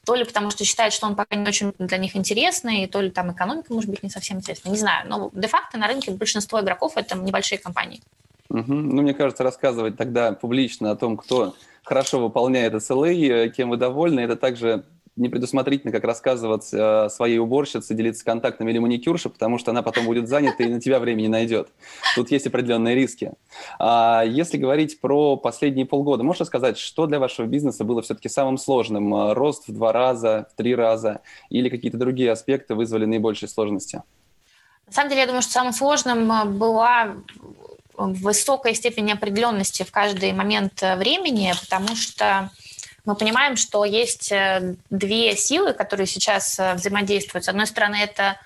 то 0.04 0.14
ли 0.14 0.24
потому 0.24 0.50
что 0.52 0.64
считает, 0.64 0.92
что 0.92 1.06
он 1.06 1.16
пока 1.16 1.34
не 1.34 1.48
очень 1.48 1.74
для 1.78 1.98
них 1.98 2.14
интересный, 2.14 2.86
то 2.86 3.00
ли 3.00 3.10
там 3.10 3.32
экономика, 3.32 3.74
может 3.74 3.90
быть, 3.90 4.04
не 4.04 4.10
совсем 4.10 4.36
интересна, 4.36 4.68
не 4.68 4.78
знаю. 4.78 5.08
Но 5.08 5.30
де-факто 5.32 5.78
на 5.78 5.88
рынке 5.88 6.12
большинство 6.12 6.60
игроков– 6.60 6.92
это 6.96 7.16
небольшие 7.16 7.58
компании. 7.58 8.00
Угу. 8.50 8.72
Ну, 8.72 9.02
мне 9.02 9.14
кажется, 9.14 9.42
рассказывать 9.42 9.96
тогда 9.96 10.32
публично 10.32 10.90
о 10.92 10.96
том, 10.96 11.16
кто 11.16 11.56
хорошо 11.84 12.20
выполняет 12.20 12.74
SLA, 12.74 13.48
кем 13.50 13.70
вы 13.70 13.76
довольны, 13.76 14.20
это 14.20 14.36
также 14.36 14.84
непредусмотрительно, 15.16 15.92
как 15.92 16.04
рассказывать 16.04 16.68
э, 16.72 17.08
своей 17.10 17.38
уборщице, 17.38 17.94
делиться 17.94 18.24
контактами 18.24 18.70
или 18.70 18.78
маникюрше, 18.78 19.28
потому 19.28 19.58
что 19.58 19.70
она 19.70 19.82
потом 19.82 20.06
будет 20.06 20.28
занята 20.28 20.64
и 20.64 20.68
на 20.68 20.80
тебя 20.80 21.00
времени 21.00 21.26
найдет. 21.26 21.68
Тут 22.14 22.30
есть 22.30 22.46
определенные 22.46 22.94
риски. 22.94 23.32
А 23.78 24.24
если 24.26 24.56
говорить 24.56 25.00
про 25.00 25.36
последние 25.36 25.84
полгода, 25.84 26.22
можешь 26.22 26.46
сказать, 26.46 26.78
что 26.78 27.06
для 27.06 27.18
вашего 27.18 27.46
бизнеса 27.46 27.84
было 27.84 28.00
все-таки 28.00 28.28
самым 28.28 28.56
сложным? 28.56 29.14
Э, 29.14 29.32
рост 29.34 29.68
в 29.68 29.72
два 29.72 29.92
раза, 29.92 30.48
в 30.52 30.56
три 30.56 30.74
раза 30.74 31.20
или 31.50 31.68
какие-то 31.68 31.98
другие 31.98 32.30
аспекты 32.30 32.74
вызвали 32.74 33.04
наибольшие 33.04 33.50
сложности? 33.50 34.02
На 34.86 34.92
самом 34.92 35.10
деле, 35.10 35.22
я 35.22 35.26
думаю, 35.26 35.42
что 35.42 35.52
самым 35.52 35.72
сложным 35.74 36.32
э, 36.32 36.44
была 36.46 37.16
высокая 38.08 38.74
степень 38.74 39.06
неопределенности 39.06 39.82
в 39.82 39.90
каждый 39.90 40.32
момент 40.32 40.80
времени, 40.82 41.52
потому 41.60 41.94
что 41.96 42.50
мы 43.04 43.16
понимаем, 43.16 43.56
что 43.56 43.84
есть 43.84 44.30
э, 44.30 44.76
две 44.90 45.36
силы, 45.36 45.72
которые 45.72 46.06
сейчас 46.06 46.58
э, 46.58 46.74
взаимодействуют. 46.74 47.44
С 47.44 47.48
одной 47.48 47.66
стороны, 47.66 47.96
это 47.96 48.36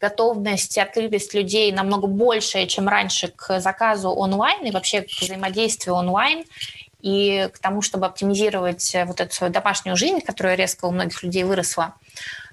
готовность 0.00 0.76
и 0.76 0.80
открытость 0.80 1.34
людей 1.34 1.70
намного 1.72 2.06
большая, 2.06 2.66
чем 2.66 2.88
раньше 2.88 3.28
к 3.28 3.60
заказу 3.60 4.10
онлайн 4.10 4.64
и 4.64 4.70
вообще 4.70 5.02
к 5.02 5.10
взаимодействию 5.10 5.94
онлайн 5.94 6.44
и 7.00 7.48
к 7.52 7.58
тому, 7.58 7.82
чтобы 7.82 8.06
оптимизировать 8.06 8.94
э, 8.94 9.04
вот 9.04 9.20
эту 9.20 9.34
свою 9.34 9.52
домашнюю 9.52 9.96
жизнь, 9.96 10.20
которая 10.22 10.54
резко 10.54 10.86
у 10.86 10.90
многих 10.90 11.22
людей 11.22 11.44
выросла. 11.44 11.94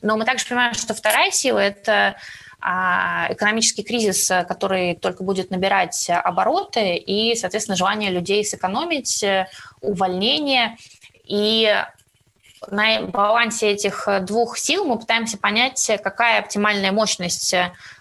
Но 0.01 0.17
мы 0.17 0.25
также 0.25 0.45
понимаем, 0.45 0.73
что 0.73 0.93
вторая 0.93 1.31
сила– 1.31 1.59
это 1.59 2.15
экономический 2.65 3.83
кризис, 3.83 4.27
который 4.47 4.95
только 4.95 5.23
будет 5.23 5.51
набирать 5.51 6.09
обороты, 6.09 6.95
и, 6.95 7.35
соответственно, 7.35 7.75
желание 7.75 8.09
людей 8.09 8.43
сэкономить, 8.43 9.23
увольнение– 9.81 10.77
и 11.27 11.83
на 12.67 13.01
балансе 13.01 13.71
этих 13.71 14.07
двух 14.21 14.57
сил 14.57 14.85
мы 14.85 14.97
пытаемся 14.97 15.37
понять, 15.37 15.91
какая 16.03 16.39
оптимальная 16.39 16.91
мощность 16.91 17.53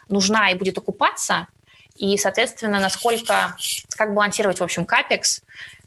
нужна 0.08 0.50
и 0.50 0.54
будет 0.54 0.78
окупаться, 0.78 1.48
и, 1.96 2.16
соответственно, 2.16 2.80
насколько, 2.80 3.56
как 3.90 4.14
балансировать, 4.14 4.60
в 4.60 4.64
общем, 4.64 4.84
капекс, 4.84 5.42
а, 5.42 5.44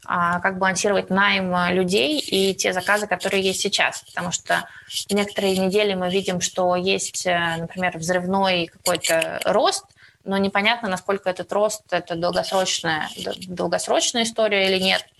как 0.08 0.58
балансировать 0.58 1.10
найм 1.10 1.54
людей 1.74 2.18
и 2.18 2.54
те 2.54 2.72
заказы, 2.72 3.06
которые 3.06 3.42
есть 3.42 3.60
сейчас. 3.60 4.00
Потому 4.00 4.32
что 4.32 4.66
некоторые 5.10 5.58
недели 5.58 5.92
мы 5.92 6.08
видим, 6.08 6.40
что 6.40 6.74
есть, 6.76 7.26
например, 7.26 7.98
взрывной 7.98 8.68
какой-то 8.68 9.40
рост, 9.44 9.84
но 10.24 10.38
непонятно, 10.38 10.88
насколько 10.88 11.28
этот 11.28 11.52
рост– 11.52 11.82
это 11.90 12.14
долгосрочная, 12.14 13.10
долгосрочная 13.48 14.22
история 14.22 14.68
или 14.68 14.82
нет– 14.82 15.04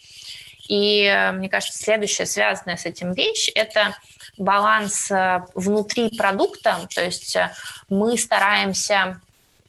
и 0.69 1.05
э, 1.05 1.33
мне 1.33 1.49
кажется, 1.49 1.77
следующая 1.77 2.27
связанная 2.27 2.77
с 2.77 2.85
этим 2.85 3.13
вещь– 3.13 3.51
это 3.55 3.97
баланс 4.37 5.11
э, 5.11 5.43
внутри 5.55 6.17
продукта. 6.17 6.87
То 6.95 7.03
есть 7.03 7.35
э, 7.35 7.51
мы 7.89 8.17
стараемся 8.19 9.21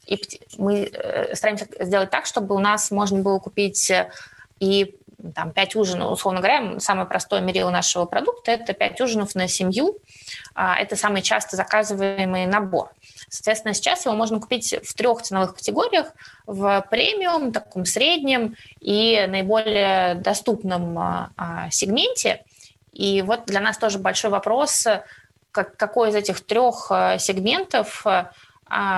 и 0.06 0.20
мы 0.58 0.90
стараемся 1.34 1.68
сделать 1.78 2.10
так, 2.10 2.26
чтобы 2.26 2.54
у 2.54 2.58
нас 2.58 2.90
можно 2.90 3.20
было 3.20 3.38
купить 3.38 3.92
и 4.58 4.96
там, 5.34 5.52
5 5.52 5.76
ужинов, 5.76 6.12
условно 6.12 6.40
говоря, 6.40 6.78
самое 6.80 7.06
простое 7.06 7.40
мерило 7.40 7.70
нашего 7.70 8.04
продукта– 8.04 8.50
это 8.52 8.72
5 8.72 9.00
ужинов 9.00 9.34
на 9.34 9.48
семью. 9.48 9.98
А, 10.54 10.76
это 10.76 10.96
самый 10.96 11.22
часто 11.22 11.56
заказываемый 11.56 12.46
набор. 12.46 12.90
Соответственно, 13.28 13.74
сейчас 13.74 14.04
его 14.06 14.14
можно 14.14 14.40
купить 14.40 14.74
в 14.82 14.94
трех 14.94 15.22
ценовых 15.22 15.54
категориях. 15.54 16.12
В 16.46 16.84
премиум, 16.90 17.52
таком 17.52 17.84
среднем 17.84 18.56
и 18.80 19.24
наиболее 19.28 20.16
доступном 20.16 20.98
а, 20.98 21.30
а, 21.36 21.70
сегменте. 21.70 22.44
И 22.92 23.22
вот 23.22 23.46
для 23.46 23.60
нас 23.60 23.78
тоже 23.78 23.98
большой 23.98 24.30
вопрос, 24.30 24.86
как, 25.52 25.76
какой 25.76 26.10
из 26.10 26.14
этих 26.14 26.44
трех 26.44 26.90
сегментов 27.18 28.04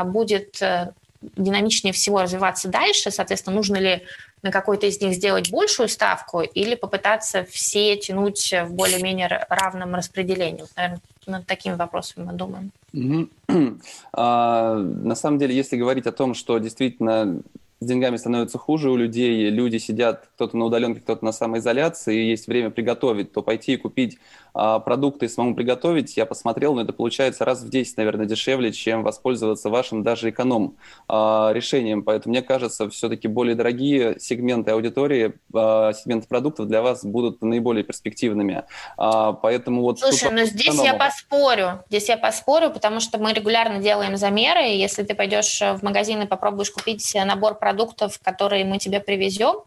будет 0.05 0.61
э, 0.61 0.93
динамичнее 1.37 1.93
всего 1.93 2.23
развиваться 2.23 2.69
дальше, 2.69 3.11
соответственно, 3.11 3.57
нужно 3.57 3.77
ли 3.77 4.07
на 4.43 4.51
какой-то 4.51 4.87
из 4.87 5.01
них 5.01 5.15
сделать 5.15 5.51
большую 5.51 5.89
ставку 5.89 6.41
или 6.41 6.75
попытаться 6.75 7.45
все 7.45 7.97
тянуть 7.97 8.53
в 8.53 8.75
более-менее 8.75 9.47
равном 9.49 9.95
распределении. 9.95 10.65
Наверное, 10.77 11.01
над 11.27 11.47
такими 11.47 11.75
вопросами 11.75 12.25
мы 12.25 12.33
думаем. 12.33 12.73
А, 14.15 14.77
на 14.77 15.15
самом 15.15 15.39
деле, 15.39 15.55
если 15.55 15.77
говорить 15.77 16.07
о 16.07 16.13
том, 16.13 16.35
что 16.35 16.59
действительно 16.59 17.43
с 17.81 17.87
деньгами 17.87 18.17
становится 18.17 18.59
хуже 18.59 18.91
у 18.91 18.97
людей, 18.97 19.51
люди 19.51 19.79
сидят, 19.79 20.29
кто-то 20.35 20.57
на 20.57 20.67
удаленке, 20.67 21.01
кто-то 21.01 21.25
на 21.25 21.33
самоизоляции, 21.33 22.17
и 22.17 22.31
есть 22.31 22.47
время 22.47 22.71
приготовить, 22.71 23.33
то 23.33 23.43
пойти 23.43 23.75
и 23.75 23.77
купить 23.77 24.19
продукты 24.53 25.27
и 25.27 25.29
самому 25.29 25.55
приготовить, 25.55 26.17
я 26.17 26.27
посмотрел, 26.27 26.75
но 26.75 26.83
это 26.83 26.93
получается 26.93 27.45
раз 27.45 27.63
в 27.63 27.69
10, 27.69 27.97
наверное, 27.97 28.27
дешевле, 28.27 28.73
чем 28.73 29.03
воспользоваться 29.03 29.71
вашим 29.71 30.03
даже 30.03 30.31
эконом 30.31 30.77
а, 31.09 31.51
решением. 31.53 32.03
Поэтому 32.03 32.33
мне 32.33 32.43
кажется, 32.43 32.89
все-таки 32.91 33.29
более 33.29 33.55
дорогие 33.55 34.19
сегменты 34.19 34.73
аудитории, 34.73 35.35
а, 35.55 35.93
сегменты 35.93 36.29
продуктов 36.29 36.69
для 36.69 36.83
вас 36.83 37.05
будут 37.05 37.43
наиболее 37.43 37.85
перспективными. 37.85 38.65
А, 38.97 39.33
поэтому 39.33 39.83
вот 39.83 40.01
Слушай, 40.01 40.31
ну 40.33 40.45
здесь 40.45 40.75
эконома. 40.75 40.87
я 40.87 40.95
поспорю, 40.95 41.85
здесь 41.89 42.09
я 42.09 42.17
поспорю, 42.17 42.71
потому 42.71 43.01
что 43.01 43.19
мы 43.19 43.33
регулярно 43.33 43.79
делаем 43.79 44.17
замеры, 44.17 44.71
и 44.71 44.79
если 44.79 45.03
ты 45.03 45.15
пойдешь 45.15 45.61
в 45.61 45.83
магазин 45.83 46.23
и 46.23 46.27
попробуешь 46.27 46.71
купить 46.71 47.13
набор 47.15 47.55
продуктов, 47.55 48.03
продуктов, 48.03 48.21
которые 48.23 48.65
мы 48.65 48.79
тебе 48.79 49.01
привезем, 49.01 49.63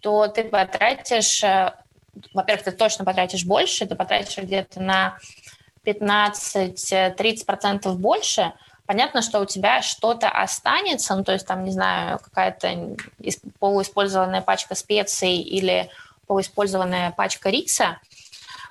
то 0.00 0.28
ты 0.28 0.44
потратишь, 0.44 1.42
э, 1.42 1.72
во-первых, 2.34 2.64
ты 2.64 2.72
точно 2.72 3.04
потратишь 3.04 3.44
больше, 3.44 3.86
ты 3.86 3.94
потратишь 3.94 4.38
где-то 4.38 4.80
на 4.80 5.18
15-30% 5.84 7.92
больше, 7.94 8.52
понятно, 8.86 9.22
что 9.22 9.40
у 9.40 9.46
тебя 9.46 9.82
что-то 9.82 10.28
останется, 10.28 11.14
ну, 11.14 11.22
то 11.24 11.32
есть 11.32 11.46
там, 11.46 11.64
не 11.64 11.70
знаю, 11.70 12.18
какая-то 12.18 12.96
полуиспользованная 13.58 14.42
пачка 14.42 14.74
специй 14.74 15.40
или 15.40 15.88
полуиспользованная 16.26 17.12
пачка 17.12 17.48
риса, 17.50 17.98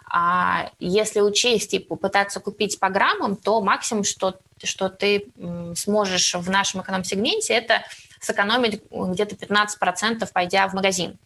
А 0.10 0.72
если 0.80 1.22
учесть 1.22 1.74
и 1.74 1.80
попытаться 1.80 2.40
купить 2.40 2.80
по 2.80 2.90
граммам, 2.90 3.36
то 3.36 3.62
максимум, 3.62 4.04
что, 4.04 4.36
что 4.64 4.90
ты 4.90 5.28
сможешь 5.76 6.36
в 6.36 6.50
нашем 6.50 6.82
эконом-сегменте, 6.82 7.54
это 7.54 7.84
сэкономить 8.22 8.82
где-то 8.90 9.36
15%, 9.36 10.28
пойдя 10.34 10.68
в 10.68 10.74
магазин. 10.74 11.18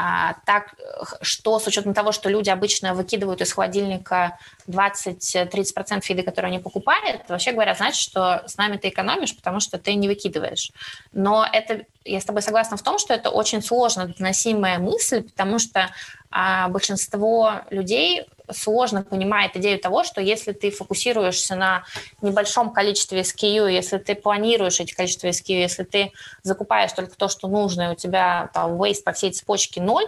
А, 0.00 0.34
так 0.46 0.76
что 1.22 1.58
с 1.58 1.66
учетом 1.66 1.92
того, 1.92 2.12
что 2.12 2.28
люди 2.28 2.50
обычно 2.50 2.94
выкидывают 2.94 3.40
из 3.40 3.52
холодильника 3.52 4.38
20-30% 4.68 6.02
еды, 6.06 6.22
которую 6.22 6.52
они 6.52 6.60
покупают, 6.60 7.22
вообще 7.28 7.50
говоря, 7.50 7.74
значит, 7.74 8.00
что 8.00 8.44
с 8.46 8.56
нами 8.56 8.76
ты 8.76 8.90
экономишь, 8.90 9.34
потому 9.34 9.58
что 9.58 9.76
ты 9.76 9.94
не 9.94 10.06
выкидываешь. 10.06 10.70
Но 11.10 11.44
это, 11.52 11.84
я 12.04 12.20
с 12.20 12.24
тобой 12.24 12.42
согласна 12.42 12.76
в 12.76 12.82
том, 12.82 13.00
что 13.00 13.12
это 13.12 13.30
очень 13.30 13.60
сложно 13.60 14.06
доносимая 14.06 14.78
мысль, 14.78 15.24
потому 15.24 15.58
что 15.58 15.90
а, 16.30 16.68
большинство 16.68 17.62
людей 17.70 18.24
сложно 18.50 19.02
понимает 19.02 19.56
идею 19.56 19.78
того, 19.78 20.04
что 20.04 20.20
если 20.20 20.52
ты 20.52 20.70
фокусируешься 20.70 21.56
на 21.56 21.84
небольшом 22.22 22.72
количестве 22.72 23.20
SKU, 23.20 23.70
если 23.70 23.98
ты 23.98 24.14
планируешь 24.14 24.80
эти 24.80 24.94
количества 24.94 25.28
SKU, 25.28 25.54
если 25.54 25.84
ты 25.84 26.12
закупаешь 26.42 26.92
только 26.92 27.16
то, 27.16 27.28
что 27.28 27.48
нужно, 27.48 27.82
и 27.82 27.92
у 27.92 27.94
тебя 27.94 28.50
там 28.52 28.80
waste 28.80 29.02
по 29.04 29.12
всей 29.12 29.32
цепочке 29.32 29.80
ноль, 29.80 30.06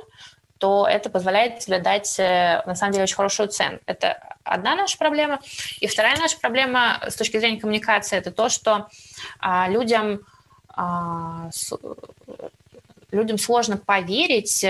то 0.61 0.87
это 0.87 1.09
позволяет 1.09 1.61
тебе 1.61 1.79
дать, 1.79 2.19
э, 2.19 2.63
на 2.67 2.75
самом 2.75 2.93
деле, 2.93 3.05
очень 3.05 3.17
хорошую 3.17 3.49
цену. 3.49 3.79
Это 3.87 4.37
одна 4.45 4.77
наша 4.77 4.99
проблема. 4.99 5.41
И 5.81 5.87
вторая 5.87 6.19
наша 6.19 6.39
проблема 6.39 7.01
с 7.09 7.17
точки 7.17 7.39
зрения 7.39 7.59
коммуникации– 7.59 8.17
это 8.19 8.31
то, 8.31 8.51
что 8.51 8.89
а, 9.39 9.69
людям, 9.71 10.21
а, 10.69 11.49
с, 11.51 11.73
людям 13.11 13.39
сложно 13.39 13.79
поверить, 13.79 14.65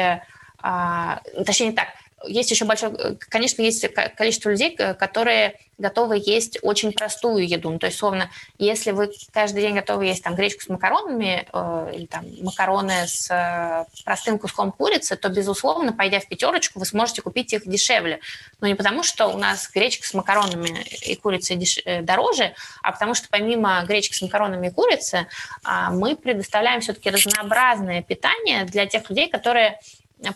а, 0.62 1.22
точнее 1.44 1.70
не 1.70 1.72
так, 1.72 1.88
есть 2.26 2.50
еще 2.50 2.64
большое, 2.64 3.16
конечно, 3.28 3.62
есть 3.62 3.86
количество 4.16 4.50
людей, 4.50 4.76
которые 4.76 5.58
готовы 5.80 6.22
есть 6.24 6.58
очень 6.62 6.92
простую 6.92 7.48
еду. 7.48 7.70
Ну, 7.70 7.78
то 7.78 7.86
есть, 7.86 7.98
словно, 7.98 8.30
если 8.58 8.92
вы 8.92 9.10
каждый 9.32 9.62
день 9.62 9.74
готовы 9.74 10.06
есть 10.06 10.22
там 10.22 10.34
гречку 10.34 10.62
с 10.62 10.68
макаронами 10.68 11.46
э, 11.52 11.92
или 11.94 12.06
там 12.06 12.24
макароны 12.42 13.06
с 13.06 13.30
э, 13.30 13.84
простым 14.04 14.38
куском 14.38 14.72
курицы, 14.72 15.16
то, 15.16 15.28
безусловно, 15.28 15.92
пойдя 15.92 16.20
в 16.20 16.28
пятерочку, 16.28 16.78
вы 16.78 16.86
сможете 16.86 17.22
купить 17.22 17.52
их 17.52 17.66
дешевле. 17.66 18.20
Но 18.60 18.66
не 18.66 18.74
потому, 18.74 19.02
что 19.02 19.28
у 19.28 19.38
нас 19.38 19.70
гречка 19.72 20.06
с 20.06 20.14
макаронами 20.14 20.84
и 21.06 21.16
курицей 21.16 21.56
деш... 21.56 21.80
Э, 21.84 22.02
дороже, 22.02 22.54
а 22.82 22.92
потому 22.92 23.14
что 23.14 23.28
помимо 23.30 23.82
гречки 23.86 24.14
с 24.14 24.22
макаронами 24.22 24.68
и 24.68 24.70
курицы 24.70 25.26
э, 25.64 25.90
мы 25.90 26.14
предоставляем 26.14 26.80
все-таки 26.80 27.10
разнообразное 27.10 28.02
питание 28.02 28.64
для 28.64 28.86
тех 28.86 29.08
людей, 29.08 29.28
которые 29.28 29.80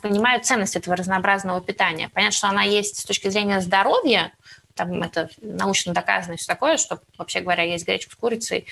понимают 0.01 0.47
ценность 0.47 0.77
этого 0.77 0.97
разнообразного 0.97 1.61
питания. 1.61 2.09
Понятно, 2.09 2.37
что 2.37 2.49
она 2.49 2.63
есть 2.63 2.99
с 2.99 3.05
точки 3.05 3.29
зрения 3.29 3.61
здоровья, 3.61 4.33
там 4.75 5.03
это 5.03 5.29
научно 5.41 5.93
доказано 5.93 6.35
и 6.35 6.37
все 6.37 6.47
такое, 6.47 6.79
что, 6.79 7.01
вообще 7.17 7.41
говоря, 7.41 7.63
есть 7.63 7.87
гречку 7.87 8.13
с 8.13 8.17
курицей, 8.17 8.67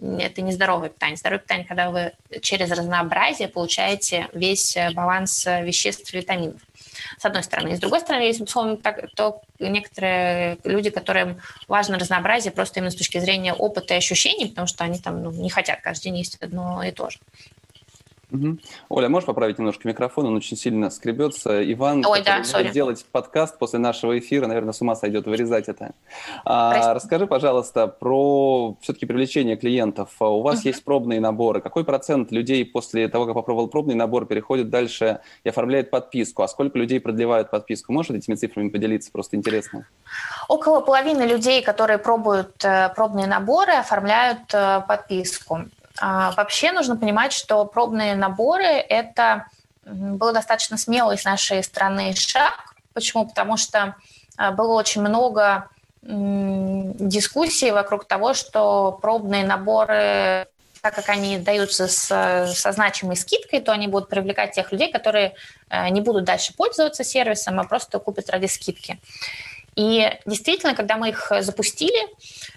это 0.00 0.42
не 0.42 0.52
здоровое 0.52 0.90
питание. 0.90 1.16
Здоровое 1.16 1.40
питание, 1.40 1.66
когда 1.66 1.90
вы 1.90 2.12
через 2.42 2.70
разнообразие 2.70 3.48
получаете 3.48 4.28
весь 4.32 4.76
баланс 4.92 5.46
веществ 5.46 6.12
и 6.12 6.18
витаминов. 6.18 6.60
С 7.18 7.24
одной 7.24 7.42
стороны. 7.42 7.70
И 7.70 7.76
с 7.76 7.80
другой 7.80 8.00
стороны, 8.00 8.22
есть, 8.22 8.40
безусловно, 8.40 8.76
так, 8.76 9.10
то 9.14 9.42
некоторые 9.58 10.58
люди, 10.64 10.90
которым 10.90 11.40
важно 11.68 11.98
разнообразие 11.98 12.52
просто 12.52 12.80
именно 12.80 12.90
с 12.90 12.96
точки 12.96 13.18
зрения 13.18 13.52
опыта 13.54 13.94
и 13.94 13.98
ощущений, 13.98 14.48
потому 14.48 14.66
что 14.66 14.84
они 14.84 14.98
там 14.98 15.22
ну, 15.22 15.30
не 15.30 15.50
хотят 15.50 15.80
каждый 15.80 16.04
день 16.04 16.18
есть 16.18 16.36
одно 16.42 16.82
и 16.82 16.90
то 16.90 17.10
же. 17.10 17.18
Угу. 18.36 18.58
Оля, 18.90 19.08
можешь 19.08 19.26
поправить 19.26 19.58
немножко 19.58 19.88
микрофон? 19.88 20.26
Он 20.26 20.36
очень 20.36 20.56
сильно 20.56 20.90
скребется. 20.90 21.72
Иван 21.72 22.04
Ой, 22.06 22.22
да, 22.22 22.38
будет 22.38 22.72
делать 22.72 23.04
подкаст 23.10 23.58
после 23.58 23.78
нашего 23.78 24.18
эфира, 24.18 24.46
наверное, 24.46 24.72
с 24.72 24.80
ума 24.80 24.94
сойдет 24.94 25.26
вырезать 25.26 25.68
это. 25.68 25.92
А, 26.44 26.94
расскажи, 26.94 27.26
пожалуйста, 27.26 27.86
про 27.86 28.76
все-таки 28.80 29.06
привлечение 29.06 29.56
клиентов. 29.56 30.10
У 30.20 30.42
вас 30.42 30.60
угу. 30.60 30.68
есть 30.68 30.84
пробные 30.84 31.20
наборы. 31.20 31.60
Какой 31.60 31.84
процент 31.84 32.30
людей 32.32 32.64
после 32.64 33.08
того, 33.08 33.26
как 33.26 33.34
попробовал 33.34 33.68
пробный 33.68 33.94
набор, 33.94 34.26
переходит 34.26 34.70
дальше 34.70 35.20
и 35.44 35.48
оформляет 35.48 35.90
подписку? 35.90 36.42
А 36.42 36.48
сколько 36.48 36.78
людей 36.78 37.00
продлевают 37.00 37.50
подписку? 37.50 37.92
Можешь 37.92 38.10
этими 38.10 38.34
цифрами 38.34 38.68
поделиться? 38.68 39.10
Просто 39.10 39.36
интересно. 39.36 39.86
Около 40.48 40.80
половины 40.80 41.22
людей, 41.22 41.62
которые 41.62 41.98
пробуют 41.98 42.64
э, 42.64 42.90
пробные 42.94 43.26
наборы, 43.26 43.72
оформляют 43.72 44.52
э, 44.52 44.82
подписку. 44.86 45.60
А, 46.00 46.32
вообще 46.32 46.72
нужно 46.72 46.96
понимать, 46.96 47.32
что 47.32 47.64
пробные 47.64 48.14
наборы– 48.14 48.64
это 48.88 49.46
был 49.84 50.32
достаточно 50.32 50.76
смелый 50.76 51.18
с 51.18 51.24
нашей 51.24 51.62
стороны 51.62 52.14
шаг. 52.14 52.74
Почему? 52.92 53.26
Потому 53.26 53.56
что 53.56 53.96
а, 54.36 54.52
было 54.52 54.74
очень 54.74 55.00
много 55.00 55.68
дискуссий 56.02 57.72
вокруг 57.72 58.04
того, 58.04 58.34
что 58.34 58.98
пробные 59.02 59.44
наборы, 59.44 60.46
так 60.80 60.94
как 60.94 61.08
они 61.08 61.38
даются 61.38 61.88
с, 61.88 62.06
со 62.54 62.72
значимой 62.72 63.16
скидкой, 63.16 63.60
то 63.60 63.72
они 63.72 63.88
будут 63.88 64.08
привлекать 64.08 64.52
тех 64.52 64.70
людей, 64.70 64.92
которые 64.92 65.34
э, 65.68 65.88
не 65.88 66.00
будут 66.00 66.24
дальше 66.24 66.54
пользоваться 66.54 67.02
сервисом, 67.02 67.58
а 67.58 67.64
просто 67.64 67.98
купят 67.98 68.30
ради 68.30 68.46
скидки. 68.46 69.00
И 69.76 70.10
действительно, 70.24 70.74
когда 70.74 70.96
мы 70.96 71.10
их 71.10 71.30
запустили, 71.40 72.08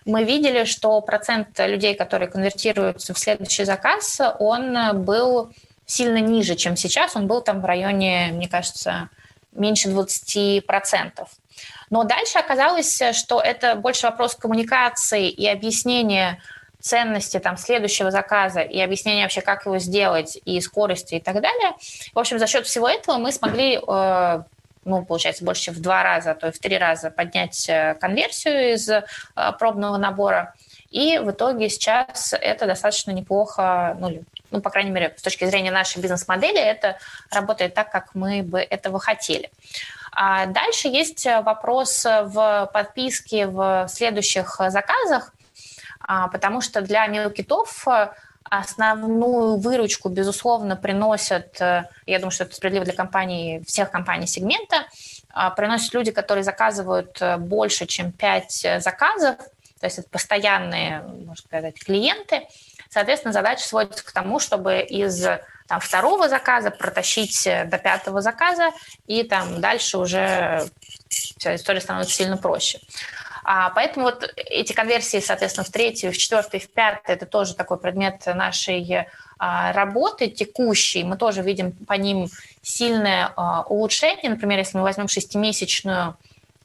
мы 0.06 0.24
видели, 0.24 0.64
что 0.64 1.00
процент 1.02 1.60
людей, 1.60 1.94
которые 1.94 2.30
конвертируются 2.30 3.14
в 3.14 3.20
следующий 3.20 3.66
заказ, 3.66 4.20
он 4.40 5.04
был 5.04 5.52
сильно 5.86 6.20
ниже, 6.20 6.56
чем 6.56 6.78
сейчас. 6.78 7.16
Он 7.16 7.28
был 7.28 7.42
там 7.42 7.62
в 7.62 7.66
районе, 7.66 8.30
мне 8.32 8.48
кажется, 8.48 9.10
меньше 9.52 9.90
20%. 9.90 11.28
Но 11.90 12.04
дальше 12.04 12.38
оказалось, 12.38 13.02
что 13.14 13.42
это 13.42 13.76
больше 13.76 14.08
вопрос 14.08 14.36
коммуникации 14.36 15.30
и 15.30 15.48
объяснения 15.48 16.42
ценности 16.80 17.40
там, 17.40 17.58
следующего 17.58 18.12
заказа 18.12 18.62
и 18.62 18.80
объяснения 18.80 19.24
вообще, 19.24 19.42
как 19.42 19.66
его 19.66 19.80
сделать, 19.80 20.38
и 20.46 20.62
скорости 20.62 21.16
и 21.16 21.20
так 21.20 21.42
далее. 21.42 21.74
В 22.14 22.20
общем, 22.20 22.40
за 22.40 22.48
счет 22.48 22.66
всего 22.66 22.88
этого 22.88 23.18
мы 23.18 23.32
смогли 23.32 23.80
э, 23.86 24.44
ну, 24.90 25.06
получается, 25.06 25.46
больше 25.46 25.64
чем 25.64 25.76
в 25.76 25.82
два 25.82 26.04
раза, 26.04 26.32
а 26.32 26.36
то 26.36 26.48
и 26.48 26.52
в 26.52 26.60
три 26.60 26.78
раза 26.78 27.12
поднять 27.12 27.70
э, 27.70 27.96
конверсию 27.96 28.74
из 28.74 28.90
э, 28.90 29.04
пробного 29.58 29.98
набора. 29.98 30.54
И 30.90 31.20
в 31.20 31.32
итоге 31.32 31.70
сейчас 31.70 32.34
это 32.34 32.66
достаточно 32.66 33.12
неплохо, 33.12 33.96
ну, 34.00 34.24
ну, 34.52 34.62
по 34.62 34.72
крайней 34.72 34.90
мере, 34.90 35.14
с 35.16 35.22
точки 35.22 35.46
зрения 35.46 35.72
нашей 35.72 36.02
бизнес-модели, 36.02 36.60
это 36.60 36.98
работает 37.32 37.76
так, 37.76 37.92
как 37.92 38.16
мы 38.16 38.42
бы 38.42 38.60
этого 38.60 39.00
хотели. 39.00 39.52
А 40.12 40.48
дальше 40.48 40.88
есть 40.88 41.28
вопрос 41.44 42.04
в 42.04 42.70
подписке 42.74 43.46
в 43.46 43.88
следующих 43.88 44.60
заказах, 44.70 45.32
а, 46.00 46.28
потому 46.30 46.62
что 46.62 46.82
для 46.82 47.06
мелкитов 47.06 47.86
Основную 48.44 49.58
выручку, 49.58 50.10
безусловно, 50.10 50.76
приносят, 50.76 51.62
э, 51.62 51.86
я 52.06 52.20
думаю, 52.20 52.32
что 52.32 52.46
это 52.46 52.56
справедливо 52.56 52.86
для 52.86 52.96
компаний, 52.96 53.62
всех 53.68 53.92
компаний 53.92 54.26
сегмента, 54.28 54.88
а, 55.32 55.52
приносят 55.52 55.94
люди, 55.94 56.12
которые 56.12 56.44
заказывают 56.44 57.22
э, 57.22 57.38
больше, 57.38 57.86
чем 57.86 58.12
5 58.12 58.66
э, 58.66 58.80
заказов, 58.80 59.38
то 59.80 59.86
есть 59.86 60.00
это 60.00 60.10
постоянные, 60.10 61.02
можно 61.02 61.36
сказать, 61.36 61.76
клиенты. 61.80 62.48
Соответственно, 62.90 63.34
задача 63.34 63.68
сводится 63.68 64.04
к 64.04 64.12
тому, 64.12 64.40
чтобы 64.40 64.80
из 64.82 65.24
там, 65.68 65.80
второго 65.80 66.28
заказа 66.28 66.72
протащить 66.72 67.44
до 67.46 67.78
пятого 67.78 68.22
заказа, 68.22 68.72
и 69.06 69.24
там 69.24 69.62
дальше 69.62 70.00
уже 70.00 70.68
вся 71.10 71.56
история 71.56 71.82
становится 71.82 72.16
сильно 72.16 72.36
проще. 72.36 72.80
А, 73.52 73.72
поэтому 73.72 74.06
вот 74.06 74.32
эти 74.36 74.74
конверсии, 74.74 75.20
соответственно, 75.20 75.66
в 75.66 75.72
третью, 75.72 76.12
в 76.12 76.18
четвертую, 76.18 76.62
в 76.62 76.70
пятую, 76.70 77.16
это 77.18 77.26
тоже 77.26 77.56
такой 77.56 77.80
предмет 77.80 78.24
нашей 78.28 79.08
а, 79.40 79.74
работы 79.74 80.28
текущей. 80.28 81.04
Мы 81.04 81.18
тоже 81.18 81.42
видим 81.42 81.72
по 81.72 81.94
ним 81.94 82.28
сильное 82.62 83.34
а, 83.36 83.64
улучшение. 83.64 84.30
Например, 84.30 84.60
если 84.60 84.78
мы 84.78 84.84
возьмем 84.84 85.08
шестимесячную 85.08 86.16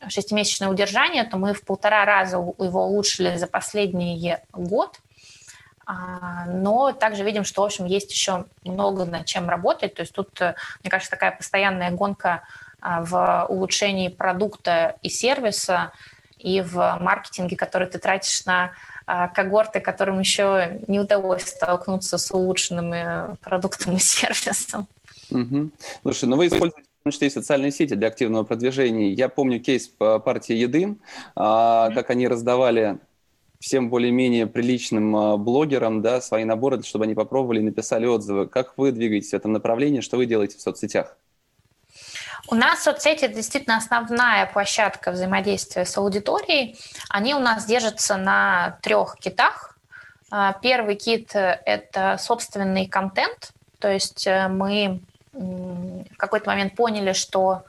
шестимесячное 0.09 0.69
удержание, 0.69 1.25
то 1.25 1.39
мы 1.39 1.55
в 1.55 1.65
полтора 1.65 2.05
раза 2.05 2.37
его 2.37 2.85
улучшили 2.85 3.39
за 3.39 3.47
последний 3.47 4.37
год. 4.53 5.01
Но 5.87 6.93
также 6.93 7.25
видим, 7.25 7.45
что, 7.45 7.63
в 7.63 7.65
общем, 7.65 7.87
есть 7.87 8.13
еще 8.13 8.45
много 8.65 9.07
над 9.07 9.25
чем 9.25 9.49
работать. 9.49 9.95
То 9.95 10.03
есть 10.03 10.13
тут, 10.13 10.39
мне 10.39 10.91
кажется, 10.91 11.11
такая 11.11 11.31
постоянная 11.31 11.91
гонка 11.91 12.43
в 12.83 13.47
улучшении 13.49 14.09
продукта 14.09 14.97
и 15.01 15.09
сервиса– 15.09 15.93
и 16.45 16.61
в 16.61 16.99
маркетинге, 17.01 17.57
который 17.57 17.89
ты 17.89 17.99
тратишь 17.99 18.45
на 18.45 18.73
а, 19.07 19.29
когорты, 19.29 19.81
которым 19.81 20.21
еще 20.21 20.81
не 20.87 21.01
удалось 21.01 21.43
столкнуться 21.43 22.19
с 22.19 22.31
улучшенными 22.31 23.37
продуктом 23.43 23.97
и 23.97 23.99
сервисом. 24.01 24.87
Угу. 25.31 25.71
Слушай, 26.03 26.29
ну 26.29 26.37
вы 26.37 26.47
используете 26.47 26.85
том 27.05 27.13
числе 27.13 27.29
и 27.29 27.31
социальные 27.31 27.71
сети 27.71 27.95
для 27.95 28.09
активного 28.09 28.45
продвижения. 28.45 29.13
Я 29.13 29.29
помню 29.29 29.61
кейс 29.61 29.89
по 29.89 30.19
партии 30.19 30.55
еды, 30.55 30.97
mm-hmm. 31.37 31.95
как 31.95 32.09
они 32.09 32.27
раздавали 32.27 32.99
всем 33.61 33.91
более-менее 33.91 34.47
приличным 34.47 35.17
а, 35.17 35.37
блогерам 35.37 36.03
да, 36.03 36.21
свои 36.21 36.45
наборы, 36.45 36.83
чтобы 36.83 37.05
они 37.05 37.15
попробовали 37.15 37.61
и 37.61 37.63
написали 37.63 38.07
отзывы. 38.07 38.47
Как 38.47 38.77
вы 38.77 38.93
двигаетесь 38.93 39.31
в 39.31 39.35
этом 39.35 39.53
направлении, 39.53 40.01
что 40.01 40.17
вы 40.17 40.27
делаете 40.27 40.59
в 40.59 40.61
соцсетях? 40.61 41.17
У 42.49 42.55
нас 42.55 42.83
соцсети 42.83 43.27
действительно 43.29 43.77
основная 43.77 44.47
площадка 44.47 45.13
взаимодействия 45.13 45.85
с 45.85 45.97
аудиторией. 45.97 46.79
Они 47.09 47.35
у 47.35 47.39
нас 47.39 47.65
держатся 47.65 48.17
на 48.17 48.79
трех 48.83 49.17
китах. 49.17 49.79
А, 50.31 50.53
первый 50.53 50.97
кит– 50.97 51.31
это 51.35 52.17
собственный 52.19 52.87
контент, 52.87 53.53
то 53.79 53.89
есть 53.89 54.27
э, 54.27 54.49
мы 54.49 55.01
в 55.33 56.17
какой-то 56.17 56.49
момент 56.49 56.75
поняли, 56.75 57.13
что 57.13 57.65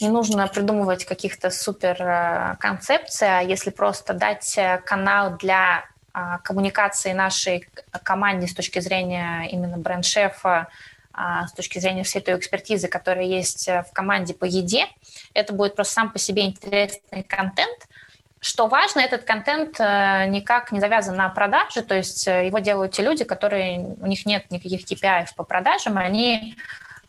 не 0.00 0.08
нужно 0.08 0.46
придумывать 0.46 1.04
каких-то 1.04 1.50
супер 1.50 1.96
э, 2.00 2.56
концепций, 2.60 3.28
а 3.28 3.40
если 3.40 3.70
просто 3.70 4.14
дать 4.14 4.56
э, 4.56 4.78
канал 4.84 5.36
для 5.36 5.84
а, 6.14 6.38
коммуникации 6.38 7.12
нашей 7.12 7.66
команде 8.02 8.46
с 8.46 8.54
точки 8.54 8.80
зрения 8.80 9.48
именно 9.50 9.78
бренд-шефа, 9.78 10.68
с 11.14 11.52
точки 11.52 11.78
зрения 11.78 12.04
всей 12.04 12.20
той 12.20 12.36
экспертизы, 12.36 12.88
которая 12.88 13.24
есть 13.24 13.68
э, 13.68 13.82
в 13.82 13.92
команде 13.92 14.34
по 14.34 14.44
еде, 14.44 14.86
это 15.34 15.52
будет 15.52 15.74
просто 15.74 15.94
сам 15.94 16.10
по 16.10 16.18
себе 16.18 16.44
интересный 16.44 17.22
контент. 17.22 17.88
Что 18.40 18.66
важно, 18.66 18.98
этот 18.98 19.22
контент 19.22 19.78
никак 19.78 20.72
не 20.72 20.80
завязан 20.80 21.14
на 21.14 21.28
продаже, 21.28 21.82
то 21.82 21.94
есть 21.94 22.26
его 22.26 22.58
делают 22.58 22.92
те 22.92 23.02
люди, 23.02 23.22
которые, 23.22 23.94
у 24.00 24.06
них 24.08 24.26
нет 24.26 24.50
никаких 24.50 24.80
KPI 24.90 25.28
по 25.36 25.44
продажам, 25.44 25.96
они 25.96 26.56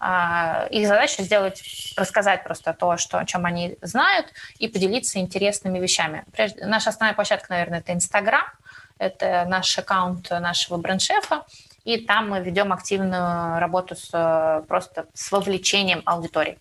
а, 0.05 0.67
их 0.69 0.85
задача 0.85 1.23
сделать, 1.23 1.63
рассказать 1.95 2.43
просто 2.43 2.73
то, 2.73 2.97
что, 2.97 3.19
о 3.19 3.25
чем 3.25 3.45
они 3.45 3.77
знают, 3.81 4.27
и 4.59 4.67
поделиться 4.67 5.17
интересными 5.17 5.79
вещами. 5.79 6.25
Прежде, 6.33 6.65
наша 6.65 6.89
основная 6.89 7.15
площадка, 7.15 7.47
наверное, 7.49 7.79
это 7.79 7.93
Инстаграм, 7.93 8.43
это 8.97 9.45
наш 9.47 9.77
аккаунт 9.79 10.29
нашего 10.29 10.75
бренд-шефа, 10.75 11.45
и 11.83 11.97
там 11.97 12.29
мы 12.29 12.41
ведем 12.41 12.71
активную 12.71 13.59
работу 13.59 13.95
с, 13.95 14.63
просто 14.67 15.05
с 15.13 15.31
вовлечением 15.31 16.01
аудитории. 16.05 16.57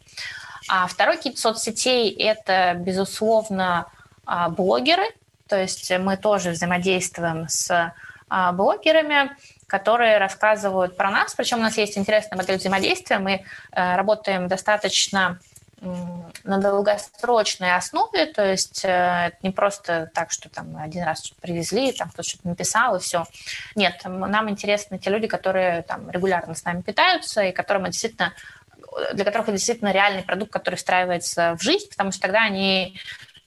А 0.69 0.87
второй 0.87 1.17
кит 1.19 1.39
соцсетей– 1.39 2.11
это, 2.19 2.75
безусловно, 2.75 3.87
а, 4.25 4.49
блогеры, 4.49 5.05
то 5.49 5.61
есть 5.61 5.93
мы 5.99 6.17
тоже 6.17 6.51
взаимодействуем 6.51 7.49
с 7.49 7.93
а, 8.29 8.53
блогерами, 8.53 9.37
которые 9.67 10.19
рассказывают 10.19 10.97
про 10.97 11.11
нас. 11.11 11.35
Причем 11.35 11.59
у 11.59 11.63
нас 11.63 11.77
есть 11.79 11.97
интересная 11.97 12.37
модель 12.37 12.59
взаимодействия. 12.59 13.19
Мы 13.19 13.43
э, 13.73 13.97
работаем 13.97 14.47
достаточно 14.47 15.39
на 16.45 16.59
долгосрочной 16.59 17.75
основе, 17.75 18.27
то 18.27 18.45
есть 18.45 18.85
э, 18.85 18.89
это 18.89 19.37
не 19.43 19.51
просто 19.51 20.11
так, 20.15 20.31
что 20.31 20.49
там 20.49 20.77
один 20.77 21.03
раз 21.05 21.25
что-то 21.25 21.41
привезли, 21.41 21.93
там 21.93 22.09
кто-то 22.09 22.29
что-то 22.29 22.49
написал 22.49 22.97
и 22.97 23.01
все. 23.01 23.25
Нет, 23.75 24.01
нам 24.05 24.49
интересны 24.49 24.99
те 24.99 25.11
люди, 25.11 25.27
которые 25.27 25.83
там 25.83 26.11
регулярно 26.11 26.55
с 26.55 26.65
нами 26.65 26.83
питаются 26.83 27.43
и 27.43 27.53
которым 27.53 27.85
действительно 27.85 28.33
для 29.15 29.25
которых 29.25 29.49
это 29.49 29.57
действительно 29.57 29.91
реальный 29.91 30.23
продукт, 30.23 30.53
который 30.53 30.75
встраивается 30.75 31.57
в 31.57 31.63
жизнь, 31.63 31.89
потому 31.89 32.13
что 32.13 32.21
тогда 32.21 32.43
они 32.43 32.99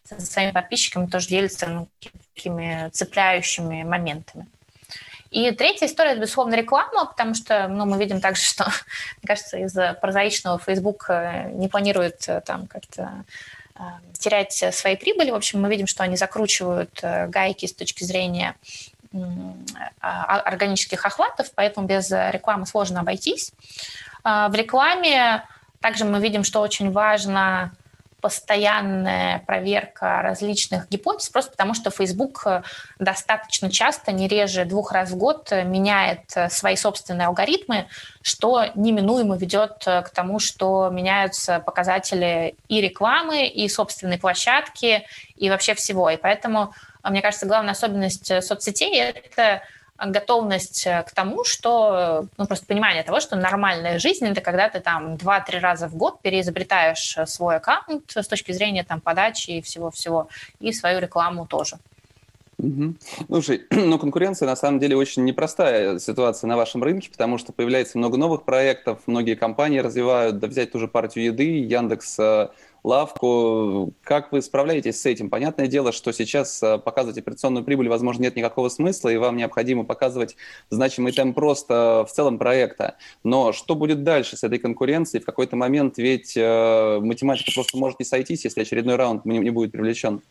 со 0.04 0.20
своими 0.22 0.52
подписчиками 0.52 1.08
тоже 1.08 1.28
делятся 1.28 1.68
ну, 1.68 1.88
такими 2.34 2.90
цепляющими 2.92 3.84
моментами. 3.84 4.48
И 5.32 5.52
третья 5.52 5.88
история– 5.88 6.12
это, 6.12 6.22
безусловно, 6.22 6.56
реклама, 6.56 7.06
потому 7.06 7.34
что 7.34 7.68
ну, 7.68 7.86
мы 7.86 7.98
видим 7.98 8.22
также, 8.22 8.44
что, 8.44 8.64
мне 9.18 9.28
кажется, 9.28 9.58
из-за 9.58 9.94
прозаичного 9.94 10.60
Facebook 10.60 11.06
э, 11.10 11.50
не 11.52 11.68
планирует 11.68 12.28
э, 12.28 12.42
там 12.42 12.68
как-то 12.68 13.24
э, 13.76 13.82
терять 14.18 14.54
свои 14.74 14.96
прибыли. 14.96 15.32
В 15.32 15.36
общем, 15.36 15.62
мы 15.62 15.70
видим, 15.70 15.88
что 15.88 16.04
они 16.04 16.16
закручивают 16.16 17.00
гайки 17.02 17.66
с 17.66 17.74
точки 17.74 18.04
зрения 18.04 18.56
а, 20.02 20.40
органических 20.42 21.06
охватов, 21.06 21.48
поэтому 21.56 21.88
без 21.88 22.12
рекламы 22.12 22.66
сложно 22.66 23.00
обойтись. 23.00 23.54
В 24.24 24.52
рекламе 24.54 25.48
также 25.80 26.04
мы 26.04 26.20
видим, 26.20 26.44
что 26.44 26.60
очень 26.60 26.92
важно 26.92 27.72
постоянная 28.26 29.44
проверка 29.46 30.24
различных 30.24 30.90
гипотез, 30.90 31.30
просто 31.30 31.52
потому 31.52 31.76
что 31.76 31.92
Facebook 31.92 32.42
э, 32.48 32.64
достаточно 32.98 33.70
часто, 33.70 34.12
не 34.12 34.28
реже 34.28 34.66
двух 34.66 34.92
раз 34.92 35.12
в 35.12 35.16
год, 35.16 35.52
э, 35.52 35.64
меняет 35.64 36.22
э, 36.34 36.50
свои 36.50 36.76
собственные 36.76 37.28
алгоритмы, 37.28 37.86
что 38.24 38.66
неминуемо 38.74 39.38
ведет 39.38 39.84
к 39.86 40.10
тому, 40.12 40.40
что 40.40 40.90
меняются 40.90 41.60
показатели 41.60 42.56
и 42.68 42.82
рекламы, 42.82 43.46
и 43.46 43.70
собственной 43.70 44.18
площадки, 44.18 45.06
и 45.36 45.52
вообще 45.52 45.76
всего. 45.76 46.10
И 46.10 46.18
поэтому, 46.18 46.74
мне 47.04 47.22
кажется, 47.22 47.46
главная 47.46 47.74
особенность 47.74 48.44
соцсетей– 48.44 49.00
это 49.02 49.62
готовность 49.98 50.86
э, 50.86 51.04
к 51.04 51.12
тому, 51.12 51.44
что, 51.44 52.28
ну, 52.38 52.46
просто 52.46 52.66
понимание 52.66 53.04
того, 53.04 53.20
что 53.20 53.36
нормальная 53.36 54.00
жизнь– 54.00 54.26
это 54.28 54.42
когда 54.42 54.70
ты 54.70 54.80
там 54.80 55.18
два-три 55.18 55.60
раза 55.60 55.88
в 55.88 55.96
год 55.96 56.22
переизобретаешь 56.22 57.18
э, 57.18 57.26
свой 57.26 57.58
аккаунт 57.58 58.12
с 58.12 58.28
точки 58.28 58.52
зрения 58.52 58.84
там 58.84 59.00
подачи 59.00 59.52
и 59.52 59.62
всего-всего, 59.62 60.28
и 60.60 60.74
свою 60.74 61.00
рекламу 61.00 61.48
тоже. 61.48 61.78
Угу. 62.58 62.96
Слушай, 63.28 63.66
ну 63.72 64.00
конкуренция 64.00 64.48
на 64.48 64.56
самом 64.56 64.80
деле 64.80 64.96
очень 64.96 65.24
непростая 65.24 66.00
ситуация 66.00 66.48
на 66.48 66.58
вашем 66.58 66.84
рынке, 66.84 67.10
потому 67.10 67.38
что 67.38 67.54
появляется 67.54 67.98
много 67.98 68.18
новых 68.18 68.44
проектов, 68.44 69.00
многие 69.08 69.36
компании 69.36 69.80
развивают, 69.80 70.40
да 70.40 70.48
взять 70.48 70.72
ту 70.72 70.80
же 70.80 70.88
партию 70.88 71.26
еды, 71.26 71.60
Яндекс 71.60 72.20
э, 72.20 72.50
лавку. 72.86 73.94
Как 74.04 74.32
вы 74.32 74.42
справляетесь 74.42 75.02
с 75.02 75.06
этим? 75.06 75.30
Понятное 75.30 75.68
дело, 75.68 75.92
что 75.92 76.12
сейчас 76.12 76.62
э, 76.62 76.78
показывать 76.78 77.18
операционную 77.18 77.66
прибыль, 77.66 77.90
возможно, 77.90 78.22
нет 78.22 78.36
никакого 78.36 78.70
смысла, 78.70 79.10
и 79.10 79.18
вам 79.18 79.38
необходимо 79.38 79.84
показывать 79.84 80.36
значимый 80.70 81.12
темп 81.12 81.36
просто 81.36 82.06
в 82.08 82.12
целом 82.14 82.38
проекта. 82.38 82.96
Но 83.24 83.54
что 83.54 83.76
будет 83.76 84.04
дальше 84.04 84.38
с 84.38 84.44
этой 84.44 84.60
конкуренцией? 84.60 85.22
В 85.22 85.26
какой-то 85.26 85.56
момент 85.56 85.98
ведь 85.98 86.38
э, 86.38 87.00
математика 87.02 87.52
просто 87.54 87.78
может 87.78 88.00
не 88.00 88.06
сойтись, 88.06 88.46
если 88.46 88.62
очередной 88.62 88.96
раунд 88.96 89.26
не 89.26 89.50
будет 89.50 89.72
привлечен. 89.72 90.22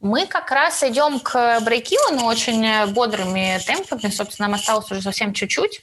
Мы 0.00 0.26
как 0.26 0.50
раз 0.50 0.82
идем 0.82 1.20
к 1.20 1.60
брейкивану 1.60 2.24
очень 2.24 2.92
бодрыми 2.92 3.58
темпами. 3.66 4.10
Собственно, 4.10 4.48
нам 4.48 4.54
осталось 4.58 4.90
уже 4.90 5.02
совсем 5.02 5.34
чуть-чуть. 5.34 5.82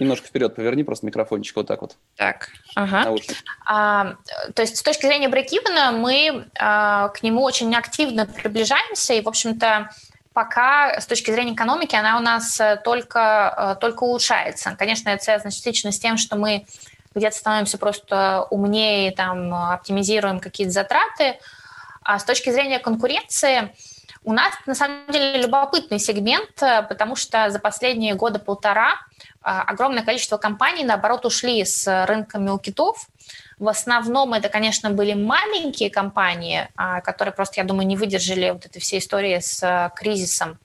Немножко 0.00 0.26
вперед 0.26 0.56
поверни 0.56 0.82
просто 0.82 1.04
микрофончик 1.04 1.56
вот 1.56 1.66
так 1.68 1.82
вот. 1.82 1.96
Так, 2.16 2.48
ага. 2.74 3.14
А, 3.66 4.16
то 4.54 4.62
есть 4.62 4.78
с 4.78 4.82
точки 4.82 5.04
зрения 5.04 5.28
брейкивена 5.28 5.92
мы 5.92 6.46
а, 6.58 7.08
к 7.08 7.22
нему 7.22 7.42
очень 7.42 7.74
активно 7.74 8.24
приближаемся, 8.24 9.12
и, 9.12 9.20
в 9.20 9.28
общем-то, 9.28 9.90
пока 10.32 10.98
с 10.98 11.06
точки 11.06 11.30
зрения 11.30 11.52
экономики 11.52 11.94
она 11.94 12.16
у 12.16 12.22
нас 12.22 12.58
э, 12.60 12.80
только, 12.82 13.76
э, 13.76 13.80
только 13.80 14.04
улучшается. 14.04 14.74
Конечно, 14.78 15.10
это 15.10 15.22
связано 15.22 15.50
частично 15.50 15.92
с 15.92 15.98
тем, 15.98 16.16
что 16.16 16.36
мы 16.36 16.64
где-то 17.14 17.36
становимся 17.36 17.76
просто 17.76 18.46
умнее, 18.48 19.10
там, 19.10 19.52
оптимизируем 19.52 20.40
какие-то 20.40 20.72
затраты. 20.72 21.38
А 22.02 22.18
с 22.18 22.24
точки 22.24 22.50
зрения 22.50 22.78
конкуренции 22.78 23.74
у 24.24 24.32
нас, 24.32 24.52
на 24.66 24.74
самом 24.74 25.06
деле, 25.08 25.40
любопытный 25.40 25.98
сегмент, 25.98 26.62
э, 26.62 26.82
потому 26.82 27.16
что 27.16 27.50
за 27.50 27.58
последние 27.58 28.14
года 28.14 28.38
полтора 28.38 28.96
а, 29.42 29.62
огромное 29.62 30.04
количество 30.04 30.36
компаний, 30.36 30.84
наоборот, 30.84 31.24
ушли 31.24 31.64
с 31.64 32.06
рынка 32.06 32.38
мелкитов. 32.38 33.08
В 33.58 33.68
основном 33.68 34.34
это, 34.34 34.48
конечно, 34.48 34.90
были 34.90 35.14
маленькие 35.14 35.90
компании, 35.90 36.68
а, 36.76 37.00
которые 37.00 37.32
просто, 37.32 37.60
я 37.60 37.66
думаю, 37.66 37.86
не 37.86 37.96
выдержали 37.96 38.50
вот 38.50 38.66
этой 38.66 38.80
всей 38.80 38.98
истории 38.98 39.38
с 39.38 39.62
а, 39.62 39.90
кризисом. 39.90 40.58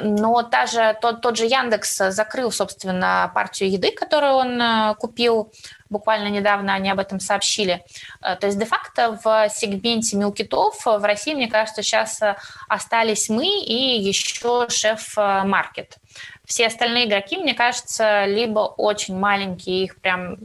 Но 0.00 0.40
даже 0.42 0.96
тот, 1.02 1.20
тот 1.20 1.36
же 1.36 1.46
Яндекс 1.46 1.96
закрыл, 2.10 2.52
собственно, 2.52 3.32
партию 3.34 3.72
еды, 3.72 3.90
которую 3.90 4.34
он 4.34 4.94
купил 4.94 5.52
буквально 5.94 6.28
недавно, 6.28 6.74
они 6.74 6.90
об 6.90 6.98
этом 6.98 7.20
сообщили. 7.20 7.82
То 8.20 8.46
есть, 8.46 8.58
де-факто 8.58 9.18
в 9.24 9.48
сегменте 9.48 10.16
мелкитов 10.16 10.84
в 10.84 11.04
России, 11.04 11.34
мне 11.34 11.48
кажется, 11.48 11.82
сейчас 11.82 12.20
остались 12.68 13.28
мы 13.28 13.46
и 13.46 14.00
еще 14.00 14.68
шеф-маркет. 14.68 15.96
Все 16.44 16.66
остальные 16.66 17.06
игроки, 17.06 17.38
мне 17.38 17.54
кажется, 17.54 18.26
либо 18.26 18.60
очень 18.60 19.16
маленькие, 19.16 19.84
их 19.84 19.96
прям 19.96 20.36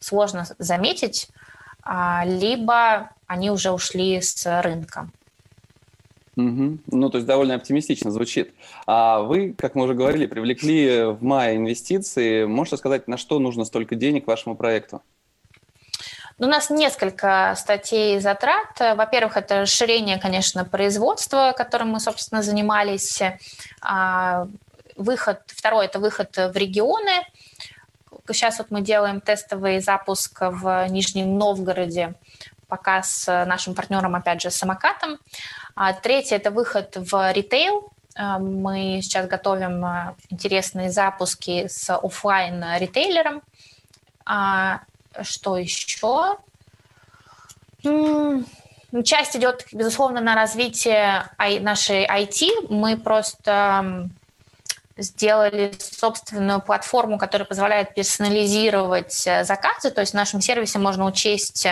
сложно 0.00 0.46
заметить, 0.58 1.28
а, 1.82 2.24
либо 2.24 3.10
они 3.26 3.50
уже 3.50 3.70
ушли 3.70 4.20
с 4.20 4.44
рынка. 4.62 5.08
Угу. 6.36 6.78
Ну, 6.86 7.10
то 7.10 7.18
есть 7.18 7.26
довольно 7.26 7.54
оптимистично 7.54 8.10
звучит. 8.10 8.54
А 8.86 9.20
вы, 9.20 9.54
как 9.56 9.74
мы 9.74 9.84
уже 9.84 9.94
говорили, 9.94 10.26
привлекли 10.26 11.04
в 11.04 11.22
мае 11.22 11.56
инвестиции. 11.56 12.44
Можете 12.44 12.78
сказать, 12.78 13.06
на 13.06 13.18
что 13.18 13.38
нужно 13.38 13.64
столько 13.64 13.96
денег 13.96 14.26
вашему 14.26 14.56
проекту? 14.56 15.02
Ну, 16.38 16.46
у 16.46 16.50
нас 16.50 16.70
несколько 16.70 17.54
статей 17.56 18.18
затрат. 18.18 18.80
Во-первых, 18.80 19.36
это 19.36 19.62
расширение, 19.62 20.18
конечно, 20.18 20.64
производства, 20.64 21.52
которым 21.56 21.90
мы, 21.90 22.00
собственно, 22.00 22.42
занимались. 22.42 23.20
А, 23.82 24.48
выход, 24.96 25.40
второе– 25.46 25.86
это 25.86 25.98
выход 25.98 26.34
в 26.36 26.56
регионы. 26.56 27.12
Сейчас 28.26 28.58
вот 28.58 28.70
мы 28.70 28.80
делаем 28.80 29.20
тестовый 29.20 29.80
запуск 29.80 30.38
в 30.40 30.86
Нижнем 30.88 31.36
Новгороде, 31.36 32.14
пока 32.72 33.02
с 33.02 33.26
нашим 33.44 33.74
партнером, 33.74 34.14
опять 34.14 34.40
же, 34.40 34.50
самокатом. 34.50 35.18
А 35.76 35.92
третье– 35.92 36.36
это 36.38 36.50
выход 36.50 36.96
в 36.96 37.32
ритейл. 37.32 37.92
А, 38.16 38.38
мы 38.38 39.00
сейчас 39.02 39.26
готовим 39.26 39.84
интересные 40.30 40.90
запуски 40.90 41.66
с 41.68 41.94
офлайн 41.94 42.64
ритейлером 42.78 43.42
А, 44.24 44.80
что 45.20 45.58
еще? 45.58 46.38
Часть 49.04 49.36
идет, 49.36 49.66
безусловно, 49.70 50.22
на 50.22 50.34
развитие 50.34 51.28
нашей 51.60 52.06
IT. 52.06 52.68
Мы 52.70 52.96
просто 52.96 54.08
сделали 54.96 55.74
собственную 55.78 56.62
платформу, 56.62 57.18
которая 57.18 57.46
позволяет 57.46 57.94
персонализировать 57.94 59.26
э, 59.26 59.44
заказы. 59.44 59.90
То 59.90 60.00
есть 60.00 60.12
в 60.12 60.16
нашем 60.16 60.40
сервисе 60.40 60.78
можно 60.78 61.04
учесть 61.04 61.66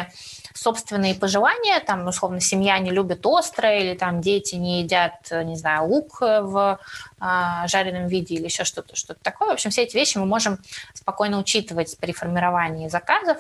собственные 0.55 1.15
пожелания, 1.15 1.81
там, 1.81 2.07
условно, 2.07 2.41
семья 2.41 2.79
не 2.79 2.91
любит 2.91 3.25
острое, 3.25 3.81
или 3.81 3.95
там 3.97 4.21
дети 4.21 4.55
не 4.55 4.83
едят, 4.83 5.31
не 5.31 5.57
знаю, 5.57 5.87
лук 5.87 6.21
в 6.21 6.79
а, 7.19 7.67
жареном 7.69 8.09
виде 8.09 8.35
или 8.35 8.45
еще 8.45 8.65
что-то, 8.65 8.97
что-то 8.97 9.21
такое. 9.23 9.51
В 9.51 9.53
общем, 9.53 9.71
все 9.71 9.83
эти 9.83 9.97
вещи 9.97 10.19
мы 10.19 10.27
можем 10.27 10.59
спокойно 10.95 11.39
учитывать 11.39 11.97
при 11.99 12.13
формировании 12.13 12.89
заказов, 12.89 13.39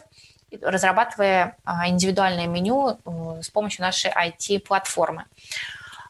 разрабатывая 0.60 1.56
а, 1.64 1.88
индивидуальное 1.88 2.46
меню 2.46 2.98
э, 3.04 3.42
с 3.42 3.50
помощью 3.50 3.82
нашей 3.82 4.10
IT-платформы. 4.10 5.26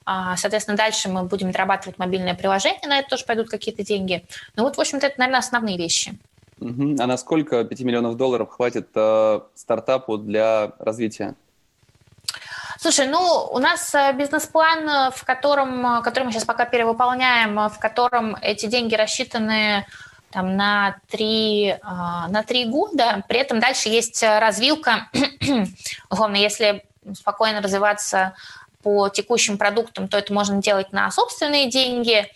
А, 0.06 0.36
соответственно, 0.36 0.76
дальше 0.76 1.08
мы 1.08 1.24
будем 1.24 1.48
разрабатывать 1.48 1.98
мобильное 1.98 2.34
приложение, 2.34 2.88
на 2.88 2.98
это 2.98 3.10
тоже 3.10 3.24
пойдут 3.24 3.48
какие-то 3.48 3.84
деньги. 3.84 4.24
Ну 4.56 4.64
вот, 4.64 4.76
в 4.76 4.80
общем-то, 4.80 5.06
это, 5.06 5.18
наверное, 5.18 5.40
основные 5.40 5.76
вещи. 5.76 6.18
Угу. 6.60 6.96
А 6.98 7.06
насколько 7.06 7.64
5 7.64 7.80
миллионов 7.80 8.16
долларов 8.16 8.50
хватит 8.50 8.88
э, 8.94 9.40
стартапу 9.54 10.18
для 10.18 10.72
развития? 10.78 11.34
Слушай, 12.82 13.08
ну, 13.08 13.48
у 13.52 13.58
нас 13.58 13.94
э, 13.94 14.14
бизнес-план, 14.14 14.88
э, 14.88 15.10
в 15.14 15.22
котором, 15.24 15.98
э, 15.98 16.02
который 16.02 16.24
мы 16.24 16.32
сейчас 16.32 16.46
пока 16.46 16.64
перевыполняем, 16.64 17.68
в 17.68 17.78
котором 17.78 18.36
эти 18.40 18.64
деньги 18.64 18.94
рассчитаны 18.94 19.84
там, 20.30 20.56
на, 20.56 20.96
три, 21.10 21.76
на 21.82 22.42
три 22.46 22.64
года. 22.64 23.22
При 23.28 23.38
этом 23.38 23.60
дальше 23.60 23.90
есть 23.90 24.22
развилка. 24.22 25.10
Условно, 26.10 26.36
если 26.36 26.84
спокойно 27.14 27.60
развиваться 27.60 28.34
по 28.82 29.10
текущим 29.10 29.58
продуктам, 29.58 30.08
то 30.08 30.16
это 30.16 30.32
можно 30.32 30.62
делать 30.62 30.92
на 30.92 31.10
собственные 31.10 31.68
деньги. 31.68 32.28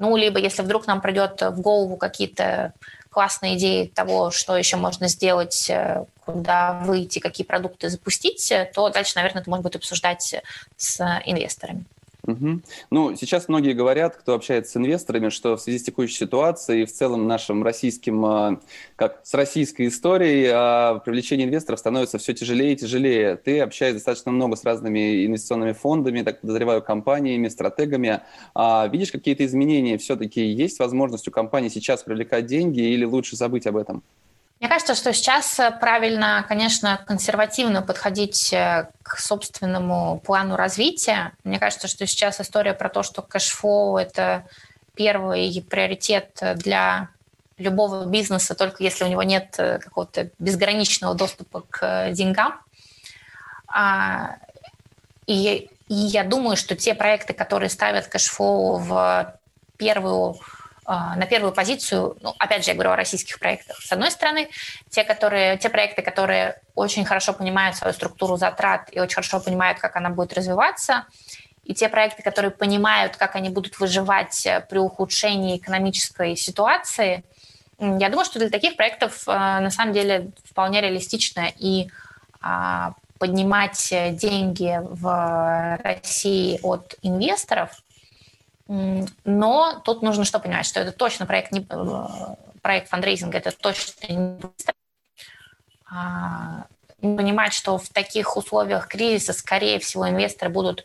Ну, 0.00 0.16
либо 0.16 0.40
если 0.40 0.62
вдруг 0.62 0.88
нам 0.88 1.00
придет 1.00 1.42
в 1.42 1.60
голову 1.60 1.96
какие-то 1.96 2.72
классные 3.12 3.56
идеи 3.56 3.86
того, 3.86 4.30
что 4.30 4.56
еще 4.56 4.76
можно 4.76 5.06
сделать, 5.06 5.68
э, 5.68 6.04
куда 6.24 6.80
выйти, 6.84 7.18
какие 7.18 7.46
продукты 7.46 7.88
запустить, 7.90 8.50
э, 8.50 8.70
то 8.74 8.88
дальше, 8.88 9.12
наверное, 9.16 9.42
это 9.42 9.50
можно 9.50 9.62
будет 9.62 9.76
обсуждать 9.76 10.34
с 10.76 11.20
инвесторами. 11.26 11.84
Угу. 12.24 12.60
Ну, 12.90 13.16
сейчас 13.16 13.48
многие 13.48 13.72
говорят, 13.72 14.14
кто 14.16 14.34
общается 14.34 14.72
с 14.72 14.76
инвесторами, 14.76 15.28
что 15.28 15.56
в 15.56 15.60
связи 15.60 15.80
с 15.80 15.82
текущей 15.82 16.14
ситуацией 16.14 16.82
и 16.82 16.86
в 16.86 16.92
целом 16.92 17.26
нашим 17.26 17.64
российским, 17.64 18.24
а, 18.24 18.60
как 18.94 19.22
с 19.24 19.34
российской 19.34 19.88
историей, 19.88 20.48
а, 20.52 21.00
привлечение 21.00 21.48
инвесторов 21.48 21.80
становится 21.80 22.18
все 22.18 22.32
тяжелее 22.32 22.74
и 22.74 22.76
тяжелее. 22.76 23.36
Ты 23.36 23.58
общаешься 23.58 23.96
достаточно 23.96 24.30
много 24.30 24.54
с 24.54 24.62
разными 24.62 25.26
инвестиционными 25.26 25.72
фондами, 25.72 26.22
так 26.22 26.40
подозреваю, 26.42 26.80
компаниями, 26.80 27.48
стратегами. 27.48 28.20
А 28.54 28.86
видишь 28.86 29.10
какие-то 29.10 29.44
изменения? 29.44 29.98
Все-таки 29.98 30.44
есть 30.44 30.78
возможность 30.78 31.26
у 31.26 31.32
компании 31.32 31.70
сейчас 31.70 32.04
привлекать 32.04 32.46
деньги 32.46 32.80
или 32.80 33.04
лучше 33.04 33.34
забыть 33.34 33.66
об 33.66 33.76
этом? 33.76 34.04
Мне 34.62 34.68
кажется, 34.68 34.94
что 34.94 35.12
сейчас 35.12 35.58
э, 35.58 35.72
правильно, 35.72 36.44
конечно, 36.46 36.96
консервативно 37.04 37.82
подходить 37.82 38.52
э, 38.52 38.88
к 39.02 39.18
собственному 39.18 40.20
плану 40.20 40.54
развития. 40.54 41.32
Мне 41.42 41.58
кажется, 41.58 41.88
что 41.88 42.06
сейчас 42.06 42.40
история 42.40 42.72
про 42.72 42.88
то, 42.88 43.02
что 43.02 43.22
cash 43.22 43.59
flow– 43.59 43.96
это 43.98 44.46
первый 44.94 45.66
приоритет 45.68 46.40
для 46.58 47.08
любого 47.58 48.06
бизнеса, 48.06 48.54
только 48.54 48.84
если 48.84 49.02
у 49.02 49.08
него 49.08 49.24
нет 49.24 49.56
э, 49.58 49.80
какого-то 49.80 50.30
безграничного 50.38 51.16
доступа 51.16 51.64
к 51.68 52.12
деньгам. 52.12 52.60
А, 53.66 54.36
и, 55.26 55.68
я 55.88 56.22
думаю, 56.22 56.56
что 56.56 56.76
те 56.76 56.94
проекты, 56.94 57.32
которые 57.32 57.68
ставят 57.68 58.06
cash 58.06 58.41
flow 58.41 58.76
в 58.76 59.34
первую 59.76 60.36
на 60.86 61.26
первую 61.26 61.52
позицию, 61.52 62.16
ну, 62.20 62.34
опять 62.38 62.64
же, 62.64 62.70
я 62.70 62.74
говорю 62.74 62.90
о 62.90 62.96
российских 62.96 63.38
проектах. 63.38 63.80
С 63.80 63.92
одной 63.92 64.10
стороны, 64.10 64.48
те, 64.90 65.04
которые, 65.04 65.56
те 65.56 65.68
проекты, 65.68 66.02
которые 66.02 66.60
очень 66.74 67.04
хорошо 67.04 67.32
понимают 67.32 67.76
свою 67.76 67.94
структуру 67.94 68.36
затрат 68.36 68.88
и 68.90 68.98
очень 68.98 69.14
хорошо 69.14 69.40
понимают, 69.40 69.78
как 69.78 69.94
она 69.96 70.10
будет 70.10 70.32
развиваться, 70.32 71.06
и 71.64 71.74
те 71.74 71.88
проекты, 71.88 72.22
которые 72.24 72.50
понимают, 72.50 73.16
как 73.16 73.36
они 73.36 73.48
будут 73.48 73.78
выживать 73.78 74.44
э, 74.46 74.66
при 74.68 74.78
ухудшении 74.78 75.56
экономической 75.56 76.34
ситуации, 76.34 77.22
я 77.78 78.08
думаю, 78.08 78.24
что 78.24 78.40
для 78.40 78.50
таких 78.50 78.76
проектов 78.76 79.22
э, 79.28 79.30
на 79.32 79.70
самом 79.70 79.92
деле 79.92 80.32
вполне 80.44 80.80
реалистично 80.80 81.46
и 81.56 81.88
а, 82.40 82.94
поднимать 83.18 83.94
деньги 84.16 84.80
в 84.82 85.78
России 85.84 86.58
от 86.62 86.96
инвесторов– 87.02 87.70
но 88.68 89.80
тут 89.84 90.02
нужно 90.02 90.24
что 90.24 90.38
понимать, 90.38 90.66
что 90.66 90.80
это 90.80 90.92
точно 90.92 91.26
проект, 91.26 91.52
не, 91.52 91.60
э, 91.68 92.06
проект 92.62 92.88
фандрейзинга, 92.88 93.38
это 93.38 93.50
точно 93.52 94.06
не 94.08 94.18
быстро. 94.38 94.74
А, 95.90 96.66
понимать, 97.00 97.52
что 97.52 97.76
в 97.76 97.88
таких 97.88 98.36
условиях 98.36 98.88
кризиса, 98.88 99.32
скорее 99.32 99.78
всего, 99.78 100.08
инвесторы 100.08 100.50
будут 100.50 100.84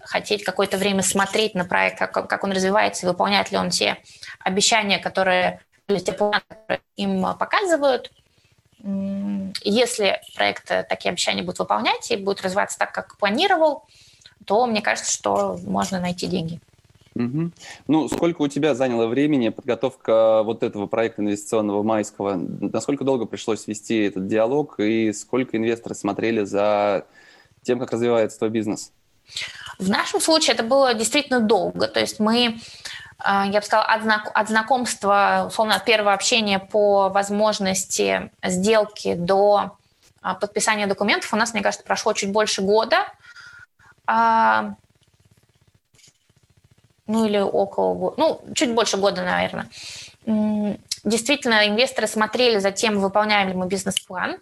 хотеть 0.00 0.44
какое-то 0.44 0.78
время 0.78 1.02
смотреть 1.02 1.54
на 1.54 1.64
проект, 1.64 1.98
как, 1.98 2.28
как 2.28 2.44
он 2.44 2.52
развивается, 2.52 3.06
выполняет 3.06 3.50
ли 3.50 3.58
он 3.58 3.70
те 3.70 3.98
обещания, 4.40 4.98
которые 4.98 5.60
те 5.86 6.12
планы, 6.12 6.40
которые 6.48 6.80
им 6.96 7.22
показывают. 7.36 8.10
Если 9.64 10.20
проект 10.34 10.66
такие 10.88 11.10
обещания 11.10 11.42
будет 11.42 11.58
выполнять 11.58 12.10
и 12.10 12.16
будет 12.16 12.42
развиваться 12.42 12.78
так, 12.78 12.92
как 12.92 13.18
планировал, 13.18 13.84
то 14.46 14.66
мне 14.66 14.80
кажется, 14.80 15.12
что 15.12 15.58
можно 15.64 16.00
найти 16.00 16.26
деньги. 16.26 16.60
Угу. 17.18 17.50
Ну, 17.88 18.08
сколько 18.08 18.42
у 18.42 18.48
тебя 18.48 18.76
заняло 18.76 19.08
времени 19.08 19.48
подготовка 19.48 20.42
вот 20.44 20.62
этого 20.62 20.86
проекта 20.86 21.22
инвестиционного 21.22 21.82
майского? 21.82 22.36
Насколько 22.36 23.02
долго 23.04 23.26
пришлось 23.26 23.66
вести 23.66 24.04
этот 24.04 24.28
диалог 24.28 24.78
и 24.78 25.12
сколько 25.12 25.56
инвесторы 25.56 25.96
смотрели 25.96 26.44
за 26.44 27.06
тем, 27.62 27.80
как 27.80 27.90
развивается 27.90 28.38
твой 28.38 28.50
бизнес? 28.50 28.92
В 29.80 29.90
нашем 29.90 30.20
случае 30.20 30.54
это 30.54 30.62
было 30.62 30.94
действительно 30.94 31.40
долго. 31.40 31.88
То 31.88 31.98
есть 31.98 32.20
мы, 32.20 32.60
а, 33.18 33.46
я 33.46 33.60
бы 33.60 33.66
сказала, 33.66 33.86
от, 33.86 34.02
знак, 34.02 34.30
от 34.32 34.48
знакомства, 34.48 35.46
условно, 35.48 35.74
от 35.74 35.84
первого 35.84 36.12
общения 36.12 36.60
по 36.60 37.08
возможности 37.08 38.30
сделки 38.44 39.14
до 39.14 39.76
а, 40.22 40.34
подписания 40.34 40.86
документов 40.86 41.32
у 41.32 41.36
нас, 41.36 41.52
мне 41.52 41.62
кажется, 41.62 41.84
прошло 41.84 42.12
чуть 42.12 42.30
больше 42.30 42.62
года 42.62 43.06
а, 44.06 44.76
ну 47.08 47.24
или 47.24 47.38
около 47.38 48.14
ну, 48.16 48.40
чуть 48.54 48.72
больше 48.72 48.96
года, 48.96 49.24
наверное. 49.24 49.68
Действительно, 51.04 51.66
инвесторы 51.66 52.06
смотрели 52.06 52.58
за 52.58 52.70
тем, 52.70 53.00
выполняем 53.00 53.48
ли 53.48 53.54
мы 53.54 53.66
бизнес-план. 53.66 54.38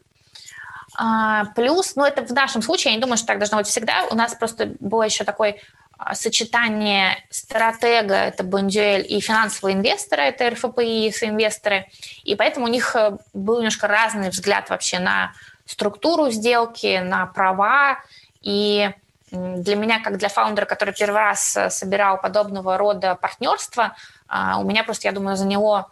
А, 0.98 1.46
плюс, 1.54 1.94
ну 1.94 2.04
это 2.04 2.22
в 2.22 2.32
нашем 2.32 2.62
случае, 2.62 2.92
я 2.92 2.96
не 2.96 3.02
думаю, 3.02 3.18
что 3.18 3.26
так 3.28 3.38
должно 3.38 3.58
быть 3.58 3.66
всегда, 3.66 4.04
у 4.10 4.14
нас 4.14 4.34
просто 4.34 4.72
было 4.80 5.02
еще 5.02 5.24
такое 5.24 5.58
а, 5.98 6.14
сочетание 6.14 7.22
стратега, 7.28 8.14
это 8.14 8.42
Бондюэль, 8.42 9.06
и 9.06 9.20
финансового 9.20 9.74
инвестора, 9.74 10.22
это 10.22 10.48
РФПИ, 10.50 11.08
инвесторы, 11.22 11.86
и 12.24 12.34
поэтому 12.34 12.64
у 12.64 12.68
них 12.70 12.96
э, 12.96 13.18
был 13.34 13.58
немножко 13.58 13.86
разный 13.86 14.30
взгляд 14.30 14.70
вообще 14.70 14.98
на 14.98 15.32
структуру 15.66 16.30
сделки, 16.30 17.00
на 17.02 17.26
права, 17.26 17.98
и 18.40 18.90
для 19.30 19.74
меня, 19.74 20.00
как 20.00 20.18
для 20.18 20.28
фаундера, 20.28 20.66
который 20.66 20.94
первый 20.94 21.16
раз 21.16 21.56
э, 21.56 21.70
собирал 21.70 22.20
подобного 22.20 22.78
рода 22.78 23.16
партнерство, 23.16 23.96
а, 24.28 24.58
у 24.58 24.64
меня 24.64 24.84
просто, 24.84 25.08
я 25.08 25.12
думаю, 25.12 25.36
заняло 25.36 25.90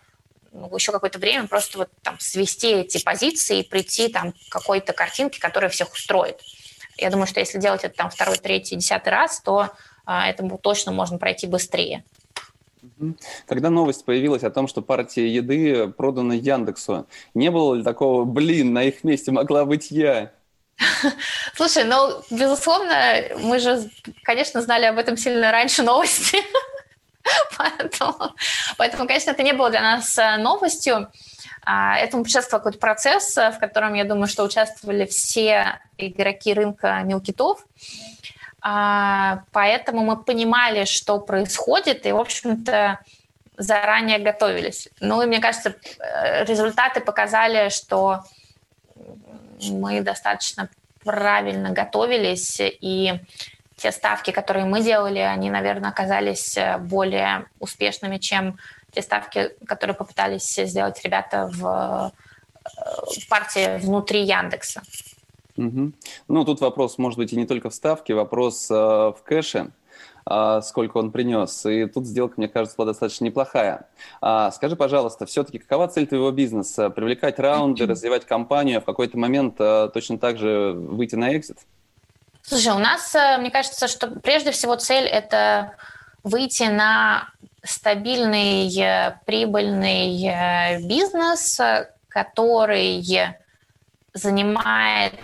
ну, 0.53 0.73
еще 0.75 0.92
какое-то 0.92 1.18
время 1.18 1.49
просто 1.49 1.79
вот 1.79 1.90
там 2.03 2.16
свести 2.20 2.68
эти 2.68 3.03
позиции 3.03 3.61
и 3.61 3.68
прийти 3.68 4.09
там 4.09 4.33
к 4.33 4.53
какой-то 4.53 4.92
картинке, 4.92 5.40
которая 5.40 5.68
всех 5.68 5.92
устроит. 5.92 6.40
Я 6.97 7.11
думаю, 7.11 7.27
что 7.27 7.40
если 7.40 7.59
делать 7.59 7.83
это 7.83 7.97
там 7.97 8.11
второй, 8.11 8.37
третий, 8.37 8.77
десятый 8.77 9.12
раз, 9.12 9.40
то 9.40 9.70
а, 10.07 10.29
этому 10.29 10.57
точно 10.59 10.92
можно 10.92 11.18
пройти 11.18 11.49
быстрее. 11.49 12.05
Когда 13.47 13.70
новость 13.70 14.05
появилась 14.05 14.44
о 14.44 14.51
том, 14.51 14.68
что 14.68 14.81
партия 14.81 15.27
еды 15.27 15.88
продана 15.88 16.35
Яндексу, 16.35 17.07
не 17.35 17.51
было 17.51 17.75
ли 17.75 17.83
такого, 17.83 18.25
блин, 18.25 18.73
на 18.73 18.85
их 18.85 19.03
месте 19.03 19.33
могла 19.33 19.64
быть 19.64 19.90
я? 19.90 20.33
Слушай, 21.55 21.85
ну, 21.85 22.23
безусловно, 22.31 23.23
мы 23.39 23.59
же, 23.59 23.91
конечно, 24.23 24.61
знали 24.63 24.87
об 24.87 24.99
этом 24.99 25.17
сильно 25.17 25.51
раньше 25.51 25.83
новости. 25.83 26.39
поэтому, 27.57 28.35
поэтому, 28.77 29.07
конечно, 29.07 29.31
это 29.31 29.43
не 29.43 29.53
было 29.53 29.71
для 29.71 29.81
нас 29.81 30.19
э, 30.19 30.37
новостью. 30.37 31.11
А, 31.65 31.97
этому 31.97 32.25
предшествовал 32.25 32.61
какой-то 32.61 32.79
процесс, 32.79 33.37
э, 33.39 33.51
в 33.51 33.59
котором, 33.59 33.95
я 33.95 34.05
думаю, 34.05 34.27
что 34.27 34.45
участвовали 34.45 35.07
все 35.07 35.81
игроки 35.97 36.53
рынка 36.53 37.01
мелкитов. 37.05 37.65
А, 38.61 39.45
поэтому 39.53 40.05
мы 40.05 40.23
понимали, 40.23 40.85
что 40.85 41.19
происходит, 41.21 42.07
и, 42.07 42.13
в 42.13 42.19
общем-то, 42.19 43.01
заранее 43.57 44.19
готовились. 44.19 44.89
Ну 45.01 45.23
и 45.23 45.27
мне 45.27 45.41
кажется, 45.41 45.75
э, 45.99 46.45
результаты 46.45 47.01
показали, 47.01 47.69
что 47.69 48.25
мы 49.71 50.01
достаточно 50.01 50.69
правильно 51.03 51.71
готовились, 51.71 52.61
и 52.61 53.21
те 53.77 53.93
ставки, 53.93 54.31
которые 54.31 54.67
мы 54.67 54.83
делали, 54.83 55.19
они, 55.19 55.51
наверное, 55.51 55.90
оказались 55.90 56.57
э, 56.57 56.79
более 56.79 57.47
успешными, 57.59 58.19
чем 58.19 58.59
те 58.93 59.03
ставки, 59.03 59.51
которые 59.67 59.97
попытались 59.97 60.55
сделать 60.55 61.03
ребята 61.05 61.51
в 61.53 62.12
партии 63.29 63.79
внутри 63.79 64.23
Яндекса. 64.25 64.83
Угу. 65.57 65.93
Ну, 66.29 66.45
тут 66.45 66.61
вопрос, 66.61 66.99
может 66.99 67.19
быть, 67.19 67.33
и 67.33 67.37
не 67.37 67.47
только 67.47 67.71
в 67.71 67.75
ставке, 67.75 68.14
вопрос 68.14 68.71
э, 68.71 68.75
в 68.75 69.19
кэше, 69.25 69.59
э, 69.59 69.84
сколько 70.27 70.97
он 70.97 71.11
принес. 71.11 71.67
И 71.67 71.87
тут 71.87 72.07
сделка, 72.07 72.35
мне 72.39 72.49
кажется, 72.49 72.77
была 72.77 72.87
достаточно 72.87 73.25
неплохая. 73.25 73.87
А, 74.23 74.51
скажи, 74.53 74.75
пожалуйста, 74.75 75.27
все-таки 75.27 75.59
какова 75.59 75.87
цель 75.89 76.07
твоего 76.07 76.31
бизнеса? 76.31 76.89
Привлекать 76.89 77.39
раунды, 77.39 77.87
развивать 77.87 78.25
компанию, 78.25 78.79
а 78.79 78.81
в 78.81 78.85
какой-то 78.85 79.19
момент 79.19 79.57
э, 79.59 79.91
точно 79.93 80.19
так 80.19 80.39
же 80.39 80.73
выйти 80.73 81.15
на 81.15 81.37
экзит? 81.37 81.59
Слушай, 82.47 82.75
у 82.75 82.79
нас, 82.79 83.15
э, 83.15 83.39
мне 83.39 83.51
кажется, 83.51 83.89
что 83.89 84.09
прежде 84.09 84.51
всего 84.51 84.77
цель– 84.77 85.05
это 85.07 85.77
выйти 86.23 86.65
на 86.65 87.29
стабильный, 87.63 88.69
э, 88.79 89.19
прибыльный 89.25 90.27
э, 90.27 90.81
бизнес, 90.87 91.59
который 92.09 93.03
занимает 94.13 95.15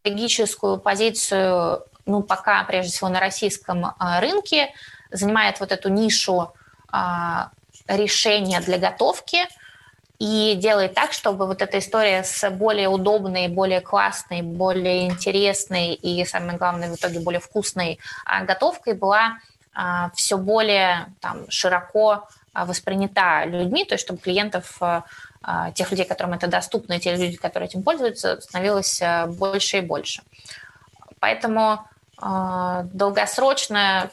стратегическую 0.00 0.78
позицию, 0.78 1.84
ну, 2.10 2.22
пока, 2.22 2.64
прежде 2.64 2.92
всего, 2.92 3.08
на 3.08 3.20
российском 3.20 3.94
а, 3.98 4.20
рынке, 4.20 4.74
занимает 5.10 5.60
вот 5.60 5.72
эту 5.72 5.88
нишу 5.88 6.52
а, 6.90 7.50
решения 7.86 8.60
для 8.60 8.78
готовки 8.78 9.38
и 10.18 10.54
делает 10.56 10.94
так, 10.94 11.12
чтобы 11.12 11.46
вот 11.46 11.62
эта 11.62 11.78
история 11.78 12.24
с 12.24 12.50
более 12.50 12.88
удобной, 12.88 13.48
более 13.48 13.80
классной, 13.80 14.42
более 14.42 15.06
интересной 15.06 15.94
и, 15.94 16.24
самое 16.24 16.58
главное, 16.58 16.90
в 16.90 16.96
итоге 16.96 17.20
более 17.20 17.40
вкусной 17.40 17.98
а, 18.24 18.44
готовкой 18.44 18.94
была 18.94 19.38
все 20.14 20.36
более 20.36 21.14
там, 21.20 21.48
широко 21.48 22.28
воспринята 22.52 23.44
людьми, 23.46 23.84
то 23.84 23.94
есть 23.94 24.04
чтобы 24.04 24.18
клиентов 24.18 24.80
тех 25.74 25.90
людей, 25.92 26.04
которым 26.04 26.34
это 26.34 26.48
доступно, 26.48 26.94
и 26.94 26.98
те 26.98 27.14
люди, 27.14 27.36
которые 27.36 27.68
этим 27.68 27.84
пользуются, 27.84 28.40
становилось 28.40 29.00
больше 29.28 29.78
и 29.78 29.80
больше. 29.80 30.22
Поэтому 31.20 31.86
долгосрочно 32.20 34.10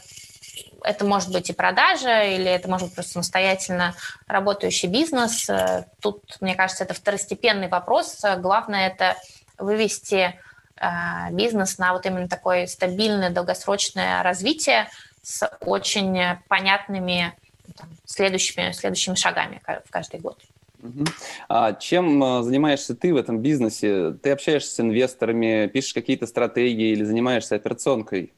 это 0.83 1.05
может 1.05 1.31
быть 1.31 1.49
и 1.49 1.53
продажа, 1.53 2.23
или 2.23 2.45
это 2.45 2.69
может 2.69 2.87
быть 2.87 2.95
просто 2.95 3.13
самостоятельно 3.13 3.95
работающий 4.27 4.87
бизнес. 4.87 5.49
Э, 5.49 5.85
тут, 6.01 6.37
мне 6.39 6.55
кажется, 6.55 6.83
это 6.83 6.93
второстепенный 6.93 7.67
вопрос. 7.67 8.23
Главное– 8.37 8.87
это 8.89 9.15
вывести 9.57 10.39
э, 10.75 11.31
бизнес 11.31 11.77
на 11.77 11.93
вот 11.93 12.05
именно 12.05 12.27
такое 12.27 12.67
стабильное, 12.67 13.29
долгосрочное 13.29 14.23
развитие 14.23 14.89
с 15.21 15.49
очень 15.61 16.37
понятными 16.47 17.33
там, 17.75 17.89
следующими, 18.05 18.71
следующими 18.71 19.15
шагами 19.15 19.61
в 19.85 19.91
каждый 19.91 20.19
год. 20.19 20.39
А 21.49 21.73
чем 21.73 22.23
а, 22.23 22.43
занимаешься 22.43 22.95
ты 22.95 23.13
в 23.13 23.17
этом 23.17 23.39
бизнесе? 23.39 24.13
Ты 24.21 24.31
общаешься 24.31 24.71
с 24.71 24.79
инвесторами, 24.79 25.67
пишешь 25.67 25.93
какие-то 25.93 26.27
стратегии 26.27 26.91
или 26.91 27.03
занимаешься 27.03 27.55
операционкой? 27.55 28.33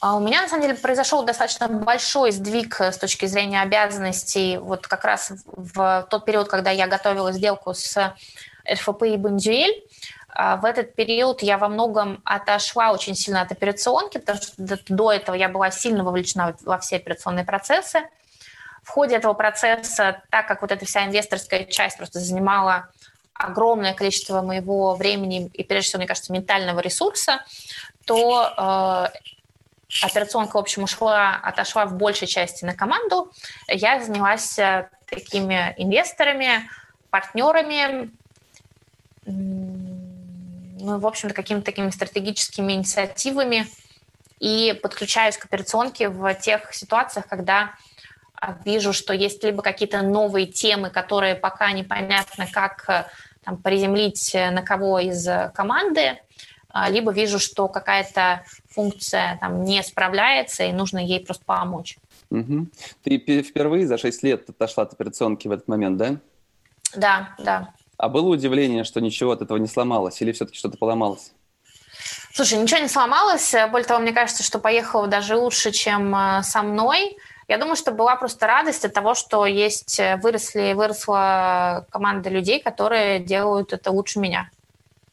А 0.00 0.16
у 0.16 0.20
меня, 0.20 0.42
на 0.42 0.48
самом 0.48 0.62
деле, 0.62 0.74
произошел 0.74 1.24
достаточно 1.24 1.68
большой 1.68 2.30
сдвиг 2.30 2.80
с 2.80 2.98
точки 2.98 3.26
зрения 3.26 3.62
обязанностей. 3.62 4.58
Вот 4.58 4.86
как 4.86 5.04
раз 5.04 5.32
в 5.46 6.06
тот 6.10 6.24
период, 6.26 6.48
когда 6.48 6.70
я 6.70 6.86
готовила 6.86 7.32
сделку 7.32 7.72
с 7.72 8.14
РФП 8.70 9.04
и 9.04 9.16
Бендюэль, 9.16 9.84
а, 10.28 10.58
в 10.58 10.66
этот 10.66 10.94
период 10.94 11.42
я 11.42 11.56
во 11.56 11.68
многом 11.68 12.20
отошла 12.24 12.92
очень 12.92 13.14
сильно 13.14 13.40
от 13.40 13.52
операционки, 13.52 14.18
потому 14.18 14.38
что 14.38 14.52
до 14.88 15.12
этого 15.12 15.34
я 15.34 15.48
была 15.48 15.70
сильно 15.70 16.04
вовлечена 16.04 16.54
во 16.62 16.78
все 16.78 16.96
операционные 16.96 17.46
процессы 17.46 18.00
в 18.86 18.90
ходе 18.90 19.16
этого 19.16 19.34
процесса, 19.34 20.22
так 20.30 20.46
как 20.46 20.62
вот 20.62 20.70
эта 20.70 20.86
вся 20.86 21.04
инвесторская 21.04 21.64
часть 21.64 21.96
просто 21.96 22.20
занимала 22.20 22.88
огромное 23.34 23.94
количество 23.94 24.42
моего 24.42 24.94
времени 24.94 25.50
и, 25.52 25.64
прежде 25.64 25.88
всего, 25.88 25.98
мне 25.98 26.06
кажется, 26.06 26.32
ментального 26.32 26.78
ресурса, 26.78 27.44
то 28.04 29.10
э, 29.12 30.04
операционка, 30.06 30.54
в 30.56 30.60
общем, 30.60 30.84
ушла, 30.84 31.34
отошла 31.34 31.84
в 31.86 31.94
большей 31.94 32.28
части 32.28 32.64
на 32.64 32.74
команду. 32.74 33.32
Я 33.66 34.00
занялась 34.00 34.56
э, 34.56 34.88
такими 35.06 35.74
инвесторами, 35.78 36.70
партнерами, 37.10 38.12
ну, 39.24 41.00
в 41.00 41.06
общем-то, 41.08 41.34
какими-то 41.34 41.66
такими 41.66 41.90
стратегическими 41.90 42.74
инициативами 42.74 43.66
и 44.38 44.78
подключаюсь 44.80 45.36
к 45.36 45.44
операционке 45.46 46.08
в 46.08 46.32
тех 46.34 46.72
ситуациях, 46.72 47.26
когда 47.26 47.74
вижу, 48.64 48.92
что 48.92 49.12
есть 49.12 49.42
либо 49.44 49.62
какие-то 49.62 50.02
новые 50.02 50.46
темы, 50.46 50.90
которые 50.90 51.34
пока 51.34 51.72
непонятно, 51.72 52.46
как 52.50 52.84
э, 52.88 53.04
там, 53.44 53.56
приземлить 53.58 54.34
э, 54.34 54.50
на 54.50 54.62
кого 54.62 54.98
из 54.98 55.26
э, 55.26 55.50
команды, 55.54 56.18
а, 56.68 56.90
либо 56.90 57.10
вижу, 57.12 57.38
что 57.38 57.68
какая-то 57.68 58.44
функция 58.68 59.38
там, 59.40 59.64
не 59.64 59.82
справляется, 59.82 60.64
и 60.64 60.72
нужно 60.72 60.98
ей 60.98 61.20
просто 61.24 61.44
помочь. 61.44 61.98
Угу. 62.30 62.66
Ты 63.02 63.42
впервые 63.42 63.86
за 63.86 63.96
6 63.96 64.22
лет 64.22 64.50
отошла 64.50 64.82
от 64.82 64.92
операционки 64.92 65.48
в 65.48 65.52
этот 65.52 65.68
момент, 65.68 65.96
да? 65.96 66.16
Да, 66.94 67.34
да. 67.38 67.72
А 67.96 68.08
было 68.10 68.28
удивление, 68.28 68.84
что 68.84 69.00
ничего 69.00 69.32
от 69.32 69.40
этого 69.40 69.56
не 69.56 69.68
сломалось, 69.68 70.20
или 70.20 70.32
все-таки 70.32 70.58
что-то 70.58 70.76
поломалось? 70.76 71.32
Слушай, 72.34 72.58
ничего 72.58 72.80
не 72.80 72.88
сломалось. 72.88 73.54
Более 73.70 73.86
того, 73.86 74.00
мне 74.00 74.12
кажется, 74.12 74.42
что 74.42 74.58
поехала 74.58 75.06
даже 75.06 75.36
лучше, 75.36 75.72
чем 75.72 76.14
со 76.42 76.62
мной. 76.62 77.16
Я 77.48 77.58
думаю, 77.58 77.76
что 77.76 77.92
была 77.92 78.16
просто 78.16 78.46
радость 78.46 78.84
от 78.84 78.92
того, 78.92 79.14
что 79.14 79.46
есть 79.46 80.00
э, 80.00 80.16
выросли, 80.16 80.72
выросла 80.72 81.86
команда 81.90 82.28
людей, 82.28 82.60
которые 82.60 83.20
делают 83.20 83.72
это 83.72 83.92
лучше 83.92 84.18
меня. 84.18 84.50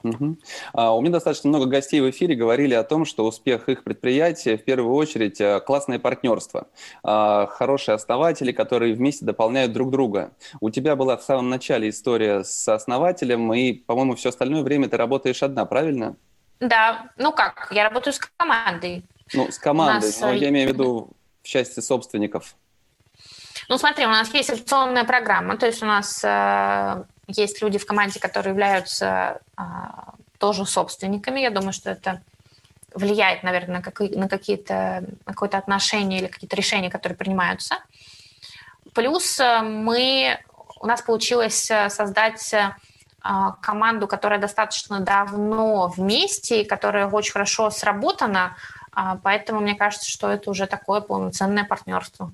Угу. 0.03 0.37
А, 0.73 0.95
у 0.95 1.01
меня 1.01 1.11
достаточно 1.11 1.49
много 1.49 1.65
гостей 1.65 2.01
в 2.01 2.09
эфире 2.09 2.35
говорили 2.35 2.73
о 2.73 2.83
том, 2.83 3.05
что 3.05 3.25
успех 3.25 3.69
их 3.69 3.83
предприятия 3.83 4.57
в 4.57 4.63
первую 4.63 4.93
очередь 4.95 5.39
э, 5.39 5.61
классное 5.61 5.97
партнерство, 5.97 6.67
а, 7.03 7.47
хорошие 7.47 7.95
основатели, 7.95 8.51
которые 8.51 8.95
вместе 8.95 9.25
дополняют 9.25 9.71
друг 9.71 9.91
друга. 9.91 10.31
У 10.59 10.69
тебя 10.69 10.95
была 10.95 11.15
в 11.15 11.23
самом 11.23 11.49
начале 11.49 11.89
история 11.89 12.43
с 12.43 12.67
основателем, 12.67 13.53
и, 13.53 13.73
по-моему, 13.73 14.15
все 14.15 14.29
остальное 14.29 14.63
время 14.63 14.89
ты 14.89 14.97
работаешь 14.97 15.41
одна, 15.41 15.65
правильно? 15.65 16.15
Да, 16.59 17.09
ну 17.17 17.31
как, 17.31 17.69
я 17.71 17.83
работаю 17.83 18.13
с 18.13 18.19
командой. 18.19 19.05
Ну, 19.33 19.51
с 19.51 19.57
командой, 19.57 20.07
нас... 20.07 20.21
но 20.21 20.33
я 20.33 20.49
имею 20.49 20.69
в 20.69 20.73
виду 20.73 21.11
в 21.43 21.47
части 21.47 21.79
собственников? 21.81 22.55
Ну, 23.69 23.77
смотри, 23.77 24.05
у 24.05 24.09
нас 24.09 24.33
есть 24.33 24.49
опционная 24.49 25.03
программа, 25.03 25.57
то 25.57 25.65
есть 25.65 25.83
у 25.83 25.85
нас 25.85 26.23
э, 26.23 27.03
есть 27.27 27.61
люди 27.61 27.77
в 27.77 27.85
команде, 27.85 28.19
которые 28.19 28.51
являются 28.51 29.41
э, 29.57 29.61
тоже 30.37 30.65
собственниками. 30.65 31.39
Я 31.39 31.49
думаю, 31.49 31.73
что 31.73 31.91
это 31.91 32.21
влияет, 32.93 33.43
наверное, 33.43 33.77
на, 33.77 33.81
как, 33.81 33.99
на 33.99 34.27
какие-то 34.27 35.05
на 35.25 35.33
какое-то 35.33 35.57
отношение 35.57 36.19
или 36.19 36.27
какие-то 36.27 36.55
решения, 36.55 36.89
которые 36.89 37.17
принимаются. 37.17 37.75
Плюс 38.93 39.39
э, 39.39 39.61
мы 39.61 40.39
у 40.79 40.87
нас 40.87 41.01
получилось 41.01 41.71
э, 41.71 41.89
создать 41.89 42.53
э, 42.53 42.71
команду, 43.61 44.07
которая 44.07 44.39
достаточно 44.39 44.99
давно 44.99 45.87
вместе 45.87 46.65
которая 46.65 47.07
очень 47.07 47.31
хорошо 47.31 47.69
сработана, 47.69 48.57
поэтому 49.23 49.61
мне 49.61 49.75
кажется, 49.75 50.09
что 50.09 50.29
это 50.29 50.49
уже 50.49 50.67
такое 50.67 51.01
полноценное 51.01 51.65
партнерство. 51.65 52.31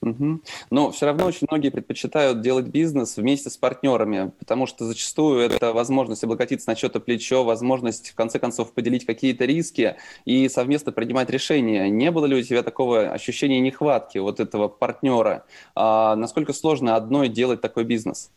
Угу. 0.00 0.40
Но 0.70 0.90
все 0.92 1.06
равно 1.06 1.26
очень 1.26 1.48
многие 1.50 1.70
предпочитают 1.70 2.40
делать 2.40 2.66
бизнес 2.66 3.16
вместе 3.16 3.50
с 3.50 3.56
партнерами, 3.56 4.30
потому 4.38 4.66
что 4.66 4.84
зачастую 4.84 5.40
это 5.40 5.72
возможность 5.72 6.22
облокотиться 6.22 6.70
на 6.70 6.76
что-то 6.76 7.00
плечо, 7.00 7.42
возможность 7.42 8.10
в 8.10 8.14
конце 8.14 8.38
концов 8.38 8.72
поделить 8.72 9.04
какие-то 9.04 9.44
риски 9.44 9.96
и 10.24 10.48
совместно 10.48 10.92
принимать 10.92 11.30
решения. 11.30 11.88
Не 11.90 12.12
было 12.12 12.26
ли 12.26 12.36
у 12.36 12.42
тебя 12.42 12.62
такого 12.62 13.10
ощущения 13.10 13.60
нехватки 13.60 14.18
вот 14.18 14.38
этого 14.38 14.68
партнера? 14.68 15.44
А 15.74 16.14
насколько 16.14 16.52
сложно 16.52 16.94
одной 16.94 17.28
делать 17.28 17.60
такой 17.60 17.82
бизнес? 17.82 18.30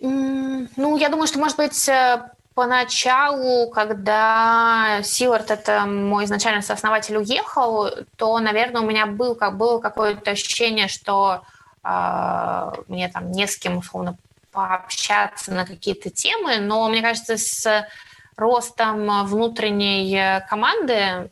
Ну, 0.00 0.96
я 0.96 1.08
думаю, 1.08 1.26
что, 1.26 1.40
может 1.40 1.56
быть, 1.56 1.88
э, 1.88 2.30
поначалу, 2.58 3.70
когда 3.70 5.00
Силард, 5.04 5.52
это 5.52 5.86
мой 5.86 6.24
изначально 6.24 6.60
сооснователь, 6.60 7.16
уехал, 7.16 7.88
то, 8.16 8.36
наверное, 8.40 8.82
у 8.82 8.84
меня 8.84 9.06
был, 9.06 9.36
как, 9.36 9.56
было 9.56 9.78
какое-то 9.78 10.32
ощущение, 10.32 10.88
что 10.88 11.42
э, 11.84 12.72
мне 12.88 13.08
там 13.10 13.30
не 13.30 13.46
с 13.46 13.56
кем, 13.56 13.76
условно, 13.76 14.16
пообщаться 14.50 15.52
на 15.52 15.66
какие-то 15.66 16.10
темы, 16.10 16.58
но 16.58 16.88
мне 16.88 17.00
кажется, 17.00 17.36
с 17.36 17.86
ростом 18.36 19.24
внутренней 19.26 20.42
команды, 20.48 21.30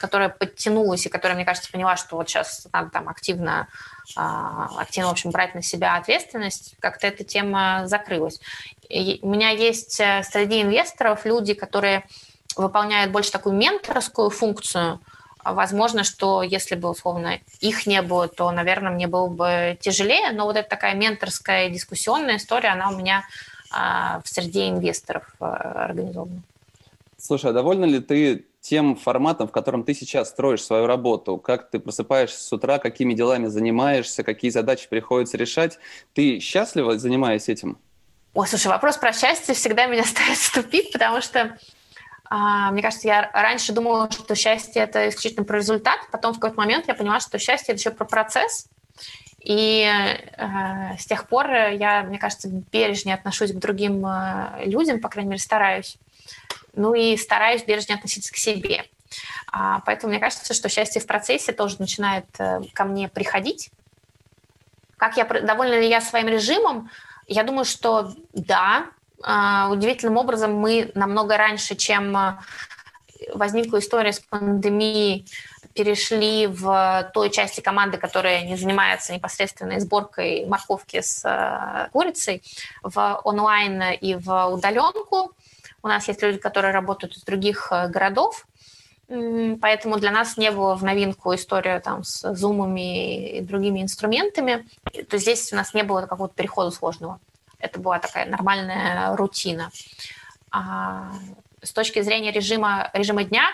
которая 0.00 0.30
подтянулась 0.30 1.04
и 1.04 1.10
которая, 1.10 1.36
мне 1.36 1.44
кажется, 1.44 1.70
поняла, 1.70 1.98
что 1.98 2.16
вот 2.16 2.26
сейчас 2.26 2.66
надо 2.72 2.88
там 2.88 3.10
активно, 3.10 3.68
активно, 4.16 5.08
в 5.08 5.12
общем, 5.12 5.30
брать 5.30 5.54
на 5.54 5.62
себя 5.62 5.96
ответственность, 5.96 6.74
как-то 6.80 7.06
эта 7.06 7.24
тема 7.24 7.82
закрылась. 7.86 8.40
И 8.88 9.18
у 9.22 9.28
меня 9.28 9.50
есть 9.50 10.00
э, 10.00 10.22
среди 10.22 10.62
инвесторов 10.62 11.26
люди, 11.26 11.54
которые 11.54 12.06
выполняют 12.56 13.12
больше 13.12 13.30
такую 13.30 13.54
менторскую 13.54 14.30
функцию. 14.30 15.00
Возможно, 15.44 16.04
что 16.04 16.42
если 16.42 16.74
бы, 16.74 16.90
условно, 16.90 17.38
их 17.60 17.86
не 17.86 18.02
было, 18.02 18.28
то, 18.28 18.50
наверное, 18.50 18.90
мне 18.90 19.06
было 19.06 19.28
бы 19.28 19.78
тяжелее, 19.80 20.32
но 20.32 20.44
вот 20.44 20.56
эта 20.56 20.68
такая 20.68 20.94
менторская 20.94 21.70
дискуссионная 21.70 22.36
история, 22.36 22.70
она 22.70 22.90
у 22.90 22.96
меня 22.96 23.24
а, 23.70 24.20
в 24.24 24.28
среде 24.28 24.68
инвесторов 24.68 25.24
а, 25.38 25.84
организовано. 25.84 26.42
Слушай, 27.18 27.50
а 27.50 27.54
довольна 27.54 27.84
ли 27.84 28.00
ты 28.00 28.46
тем 28.60 28.96
форматом, 28.96 29.48
в 29.48 29.52
котором 29.52 29.84
ты 29.84 29.94
сейчас 29.94 30.30
строишь 30.30 30.62
свою 30.62 30.86
работу? 30.86 31.38
Как 31.38 31.70
ты 31.70 31.78
просыпаешься 31.78 32.42
с 32.42 32.52
утра, 32.52 32.78
какими 32.78 33.14
делами 33.14 33.46
занимаешься, 33.46 34.22
какие 34.22 34.50
задачи 34.50 34.88
приходится 34.88 35.36
решать? 35.36 35.78
Ты 36.14 36.40
счастлива, 36.40 36.98
занимаясь 36.98 37.48
этим? 37.48 37.78
Ой, 38.34 38.46
слушай, 38.46 38.68
вопрос 38.68 38.96
про 38.96 39.12
счастье 39.12 39.54
всегда 39.54 39.86
меня 39.86 40.04
ставит 40.04 40.36
в 40.36 40.92
потому 40.92 41.20
что 41.20 41.56
а, 42.30 42.70
мне 42.72 42.82
кажется, 42.82 43.08
я 43.08 43.30
раньше 43.32 43.72
думала, 43.72 44.10
что 44.10 44.34
счастье 44.34 44.82
это 44.82 45.08
исключительно 45.08 45.44
про 45.44 45.58
результат, 45.58 45.98
потом 46.12 46.34
в 46.34 46.38
какой-то 46.38 46.60
момент 46.60 46.86
я 46.86 46.94
поняла, 46.94 47.20
что 47.20 47.38
счастье 47.38 47.72
это 47.72 47.80
еще 47.80 47.90
про 47.90 48.04
процесс, 48.04 48.68
и 49.40 49.88
э, 50.36 50.98
с 50.98 51.06
тех 51.06 51.26
пор 51.28 51.50
я, 51.50 52.02
мне 52.02 52.18
кажется, 52.18 52.48
бережнее 52.48 53.14
отношусь 53.14 53.52
к 53.52 53.56
другим 53.58 54.04
э, 54.04 54.64
людям, 54.66 55.00
по 55.00 55.08
крайней 55.08 55.30
мере, 55.30 55.40
стараюсь. 55.40 55.96
Ну 56.74 56.94
и 56.94 57.16
стараюсь 57.16 57.64
бережнее 57.64 57.96
относиться 57.96 58.32
к 58.32 58.36
себе. 58.36 58.84
А, 59.50 59.80
поэтому 59.80 60.10
мне 60.10 60.20
кажется, 60.20 60.54
что 60.54 60.68
счастье 60.68 61.00
в 61.00 61.06
процессе 61.06 61.52
тоже 61.52 61.76
начинает 61.78 62.26
э, 62.38 62.60
ко 62.74 62.84
мне 62.84 63.08
приходить. 63.08 63.70
Как 64.96 65.16
я, 65.16 65.24
довольна 65.24 65.80
ли 65.80 65.88
я 65.88 66.00
своим 66.00 66.28
режимом? 66.28 66.90
Я 67.26 67.44
думаю, 67.44 67.64
что 67.64 68.12
да. 68.32 68.86
Э, 69.24 69.68
удивительным 69.70 70.16
образом 70.16 70.54
мы 70.54 70.90
намного 70.94 71.36
раньше, 71.36 71.74
чем 71.76 72.16
э, 72.16 72.38
возникла 73.34 73.78
история 73.78 74.12
с 74.12 74.20
пандемией, 74.20 75.26
перешли 75.74 76.48
в 76.48 77.10
той 77.14 77.30
части 77.30 77.60
команды, 77.60 77.98
которая 77.98 78.42
не 78.42 78.56
занимается 78.56 79.14
непосредственной 79.14 79.78
сборкой 79.78 80.44
морковки 80.46 81.00
с 81.00 81.24
э, 81.24 81.88
курицей, 81.92 82.42
в 82.82 83.20
онлайн 83.24 83.82
и 84.00 84.14
в 84.14 84.46
удаленку. 84.48 85.32
У 85.82 85.88
нас 85.88 86.08
есть 86.08 86.22
люди, 86.22 86.38
которые 86.38 86.72
работают 86.72 87.16
из 87.16 87.22
других 87.22 87.68
э, 87.70 87.88
городов, 87.88 88.46
Поэтому 89.08 89.98
для 89.98 90.10
нас 90.10 90.36
не 90.36 90.50
было 90.50 90.74
в 90.74 90.84
новинку 90.84 91.34
история 91.34 91.80
там, 91.80 92.04
с 92.04 92.34
зумами 92.34 93.38
и 93.38 93.40
другими 93.40 93.82
инструментами. 93.82 94.66
То 94.84 95.16
есть 95.16 95.22
здесь 95.22 95.52
у 95.52 95.56
нас 95.56 95.72
не 95.72 95.82
было 95.82 96.02
какого-то 96.02 96.34
перехода 96.34 96.70
сложного. 96.70 97.18
Это 97.58 97.80
была 97.80 98.00
такая 98.00 98.26
нормальная 98.26 99.16
рутина. 99.16 99.70
А 100.50 101.10
с 101.62 101.72
точки 101.72 102.02
зрения 102.02 102.32
режима, 102.32 102.90
режима 102.92 103.24
дня, 103.24 103.48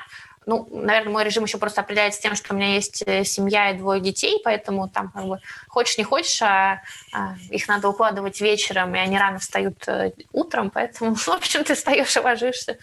ну, 0.47 0.69
наверное, 0.71 1.13
мой 1.13 1.25
режим 1.25 1.45
еще 1.45 1.59
просто 1.59 1.81
определяется 1.81 2.21
тем, 2.21 2.35
что 2.35 2.55
у 2.55 2.57
меня 2.57 2.75
есть 2.75 3.03
э, 3.07 3.25
семья 3.25 3.71
и 3.71 3.79
двое 3.79 4.01
детей, 4.01 4.41
поэтому 4.45 4.89
там 4.89 5.11
как 5.11 5.25
бы 5.25 5.41
хочешь 5.69 5.99
не 5.99 6.05
хочешь, 6.05 6.41
а, 6.43 6.83
а 7.13 7.35
их 7.51 7.69
надо 7.69 7.89
укладывать 7.89 8.41
вечером, 8.41 8.95
и 8.95 8.99
они 8.99 9.19
рано 9.19 9.39
встают 9.39 9.87
э, 9.89 10.13
утром, 10.33 10.71
поэтому, 10.71 11.15
в 11.15 11.29
общем, 11.29 11.65
ты 11.65 11.75
встаешь 11.75 12.17
и 12.17 12.21
ложишься 12.21 12.79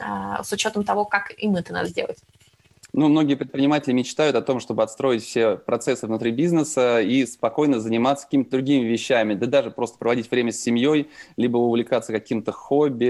а, 0.00 0.42
с 0.42 0.52
учетом 0.52 0.84
того, 0.84 1.04
как 1.04 1.32
им 1.38 1.56
это 1.56 1.72
надо 1.72 1.88
сделать. 1.88 2.18
Ну, 2.96 3.08
многие 3.08 3.34
предприниматели 3.34 3.92
мечтают 3.92 4.36
о 4.36 4.40
том, 4.40 4.60
чтобы 4.60 4.84
отстроить 4.84 5.24
все 5.24 5.56
процессы 5.56 6.06
внутри 6.06 6.30
бизнеса 6.30 7.00
и 7.00 7.26
спокойно 7.26 7.80
заниматься 7.80 8.24
какими-то 8.24 8.52
другими 8.52 8.86
вещами, 8.86 9.34
да 9.34 9.46
даже 9.46 9.72
просто 9.72 9.98
проводить 9.98 10.30
время 10.30 10.52
с 10.52 10.60
семьей, 10.60 11.08
либо 11.36 11.56
увлекаться 11.56 12.12
каким-то 12.12 12.52
хобби, 12.52 13.06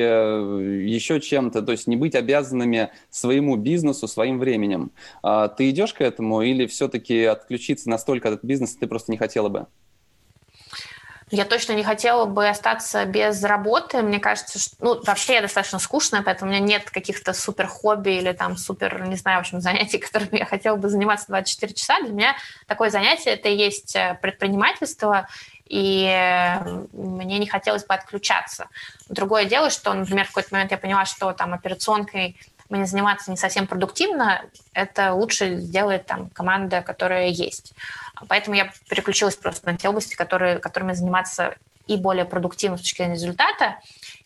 еще 0.87 1.20
чем-то, 1.20 1.61
то 1.61 1.72
есть 1.72 1.87
не 1.87 1.97
быть 1.97 2.14
обязанными 2.14 2.93
своему 3.11 3.57
бизнесу, 3.57 4.09
своим 4.09 4.39
временем. 4.39 4.91
А 5.22 5.49
ты 5.49 5.68
идешь 5.68 5.93
к 5.93 6.01
этому 6.01 6.41
или 6.41 6.64
все-таки 6.66 7.22
отключиться 7.24 7.91
настолько 7.91 8.30
от 8.32 8.43
бизнеса 8.43 8.78
ты 8.80 8.87
просто 8.87 9.12
не 9.12 9.18
хотела 9.18 9.51
бы? 9.51 9.66
Я 11.35 11.45
точно 11.45 11.72
не 11.72 11.82
хотела 11.82 12.26
бы 12.26 12.49
остаться 12.49 13.05
без 13.07 13.43
работы. 13.43 14.03
Мне 14.03 14.20
кажется, 14.20 14.61
что... 14.61 14.76
Ну, 14.78 15.03
вообще 15.03 15.35
я 15.35 15.43
достаточно 15.43 15.80
скучная, 15.80 16.22
поэтому 16.22 16.49
у 16.49 16.55
меня 16.55 16.64
нет 16.64 16.91
каких-то 16.91 17.32
супер 17.32 17.66
хобби 17.66 18.11
или 18.11 18.32
там 18.32 18.57
супер, 18.57 19.03
не 19.09 19.16
знаю, 19.16 19.39
в 19.39 19.41
общем, 19.41 19.61
занятий, 19.61 19.99
которыми 19.99 20.39
я 20.39 20.45
хотела 20.45 20.76
бы 20.76 20.89
заниматься 20.89 21.26
24 21.28 21.74
часа. 21.74 22.01
Для 22.03 22.12
меня 22.12 22.37
такое 22.68 22.91
занятие– 22.91 23.30
это 23.32 23.49
и 23.49 23.57
есть 23.57 23.97
э, 23.97 24.16
предпринимательство, 24.22 25.26
и 25.66 26.07
э, 26.09 26.61
мне 26.93 27.39
не 27.39 27.49
хотелось 27.49 27.85
бы 27.85 27.95
отключаться. 27.95 28.68
Другое 29.09 29.47
дело, 29.47 29.70
что, 29.70 29.93
например, 29.93 30.26
в 30.26 30.28
какой-то 30.28 30.51
момент 30.53 30.70
я 30.70 30.78
поняла, 30.78 31.05
что 31.05 31.32
там 31.32 31.53
операционкой 31.53 32.39
мне 32.75 32.87
заниматься 32.87 33.31
не 33.31 33.37
совсем 33.37 33.66
продуктивно, 33.66 34.43
это 34.72 35.12
лучше 35.12 35.57
сделает 35.57 36.07
там 36.07 36.31
команда, 36.31 36.83
которая 36.83 37.29
есть. 37.29 37.72
Поэтому 38.29 38.57
я 38.57 38.70
переключилась 38.89 39.37
просто 39.37 39.66
на 39.66 39.77
те 39.77 39.89
области, 39.89 40.14
которые, 40.14 40.59
которыми 40.59 40.93
заниматься 40.93 41.57
и 41.87 41.97
более 41.97 42.25
продуктивно 42.25 42.77
с 42.77 42.81
точки 42.81 42.99
зрения 42.99 43.14
результата, 43.14 43.77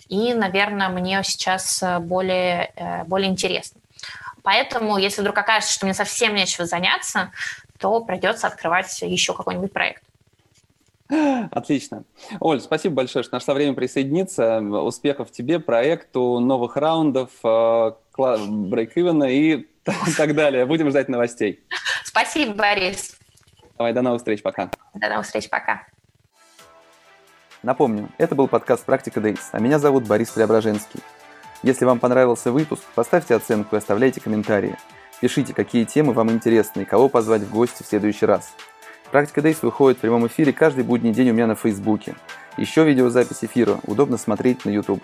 и, 0.08 0.32
наверное, 0.32 0.88
мне 0.88 1.22
сейчас 1.22 1.82
более, 2.00 2.72
э, 2.76 3.04
более 3.04 3.30
интересно. 3.30 3.80
Поэтому, 4.42 4.96
если 4.96 5.20
вдруг 5.20 5.36
окажется, 5.36 5.74
что 5.74 5.84
мне 5.84 5.94
совсем 5.94 6.34
нечего 6.34 6.66
заняться, 6.66 7.32
то 7.78 8.00
придется 8.00 8.46
открывать 8.46 9.02
еще 9.02 9.34
какой-нибудь 9.34 9.72
проект. 9.72 10.02
Отлично. 11.50 12.04
Оль, 12.40 12.60
спасибо 12.60 12.96
большое, 12.96 13.22
что 13.22 13.34
нашла 13.34 13.54
время 13.54 13.74
присоединиться. 13.74 14.60
Успехов 14.60 15.30
тебе, 15.30 15.58
проекту, 15.58 16.38
новых 16.38 16.76
раундов, 16.76 17.30
э, 17.42 17.92
брейк-ивена 18.16 19.30
и 19.30 19.66
так 20.16 20.34
далее. 20.34 20.66
Будем 20.66 20.90
ждать 20.90 21.08
новостей. 21.08 21.64
Спасибо, 22.04 22.54
Борис. 22.54 23.16
Давай, 23.78 23.92
до 23.92 24.02
новых 24.02 24.20
встреч, 24.20 24.42
пока. 24.42 24.70
До 24.94 25.08
новых 25.08 25.24
встреч, 25.24 25.48
пока. 25.48 25.86
Напомню, 27.62 28.08
это 28.18 28.34
был 28.34 28.46
подкаст 28.46 28.84
«Практика 28.84 29.20
Days», 29.20 29.40
а 29.50 29.58
меня 29.58 29.78
зовут 29.78 30.06
Борис 30.06 30.30
Преображенский. 30.30 31.00
Если 31.62 31.84
вам 31.84 31.98
понравился 31.98 32.52
выпуск, 32.52 32.82
поставьте 32.94 33.34
оценку 33.34 33.74
и 33.74 33.78
оставляйте 33.78 34.20
комментарии. 34.20 34.76
Пишите, 35.20 35.52
какие 35.52 35.84
темы 35.84 36.12
вам 36.12 36.30
интересны 36.30 36.82
и 36.82 36.84
кого 36.84 37.08
позвать 37.08 37.42
в 37.42 37.52
гости 37.52 37.82
в 37.82 37.86
следующий 37.86 38.26
раз. 38.26 38.52
«Практика 39.10 39.40
Days» 39.40 39.58
выходит 39.62 39.98
в 39.98 40.00
прямом 40.02 40.26
эфире 40.26 40.52
каждый 40.52 40.84
будний 40.84 41.12
день 41.12 41.30
у 41.30 41.32
меня 41.32 41.46
на 41.46 41.54
Фейсбуке. 41.54 42.14
Еще 42.58 42.84
видеозапись 42.84 43.42
эфира 43.42 43.78
удобно 43.84 44.18
смотреть 44.18 44.64
на 44.64 44.70
YouTube. 44.70 45.02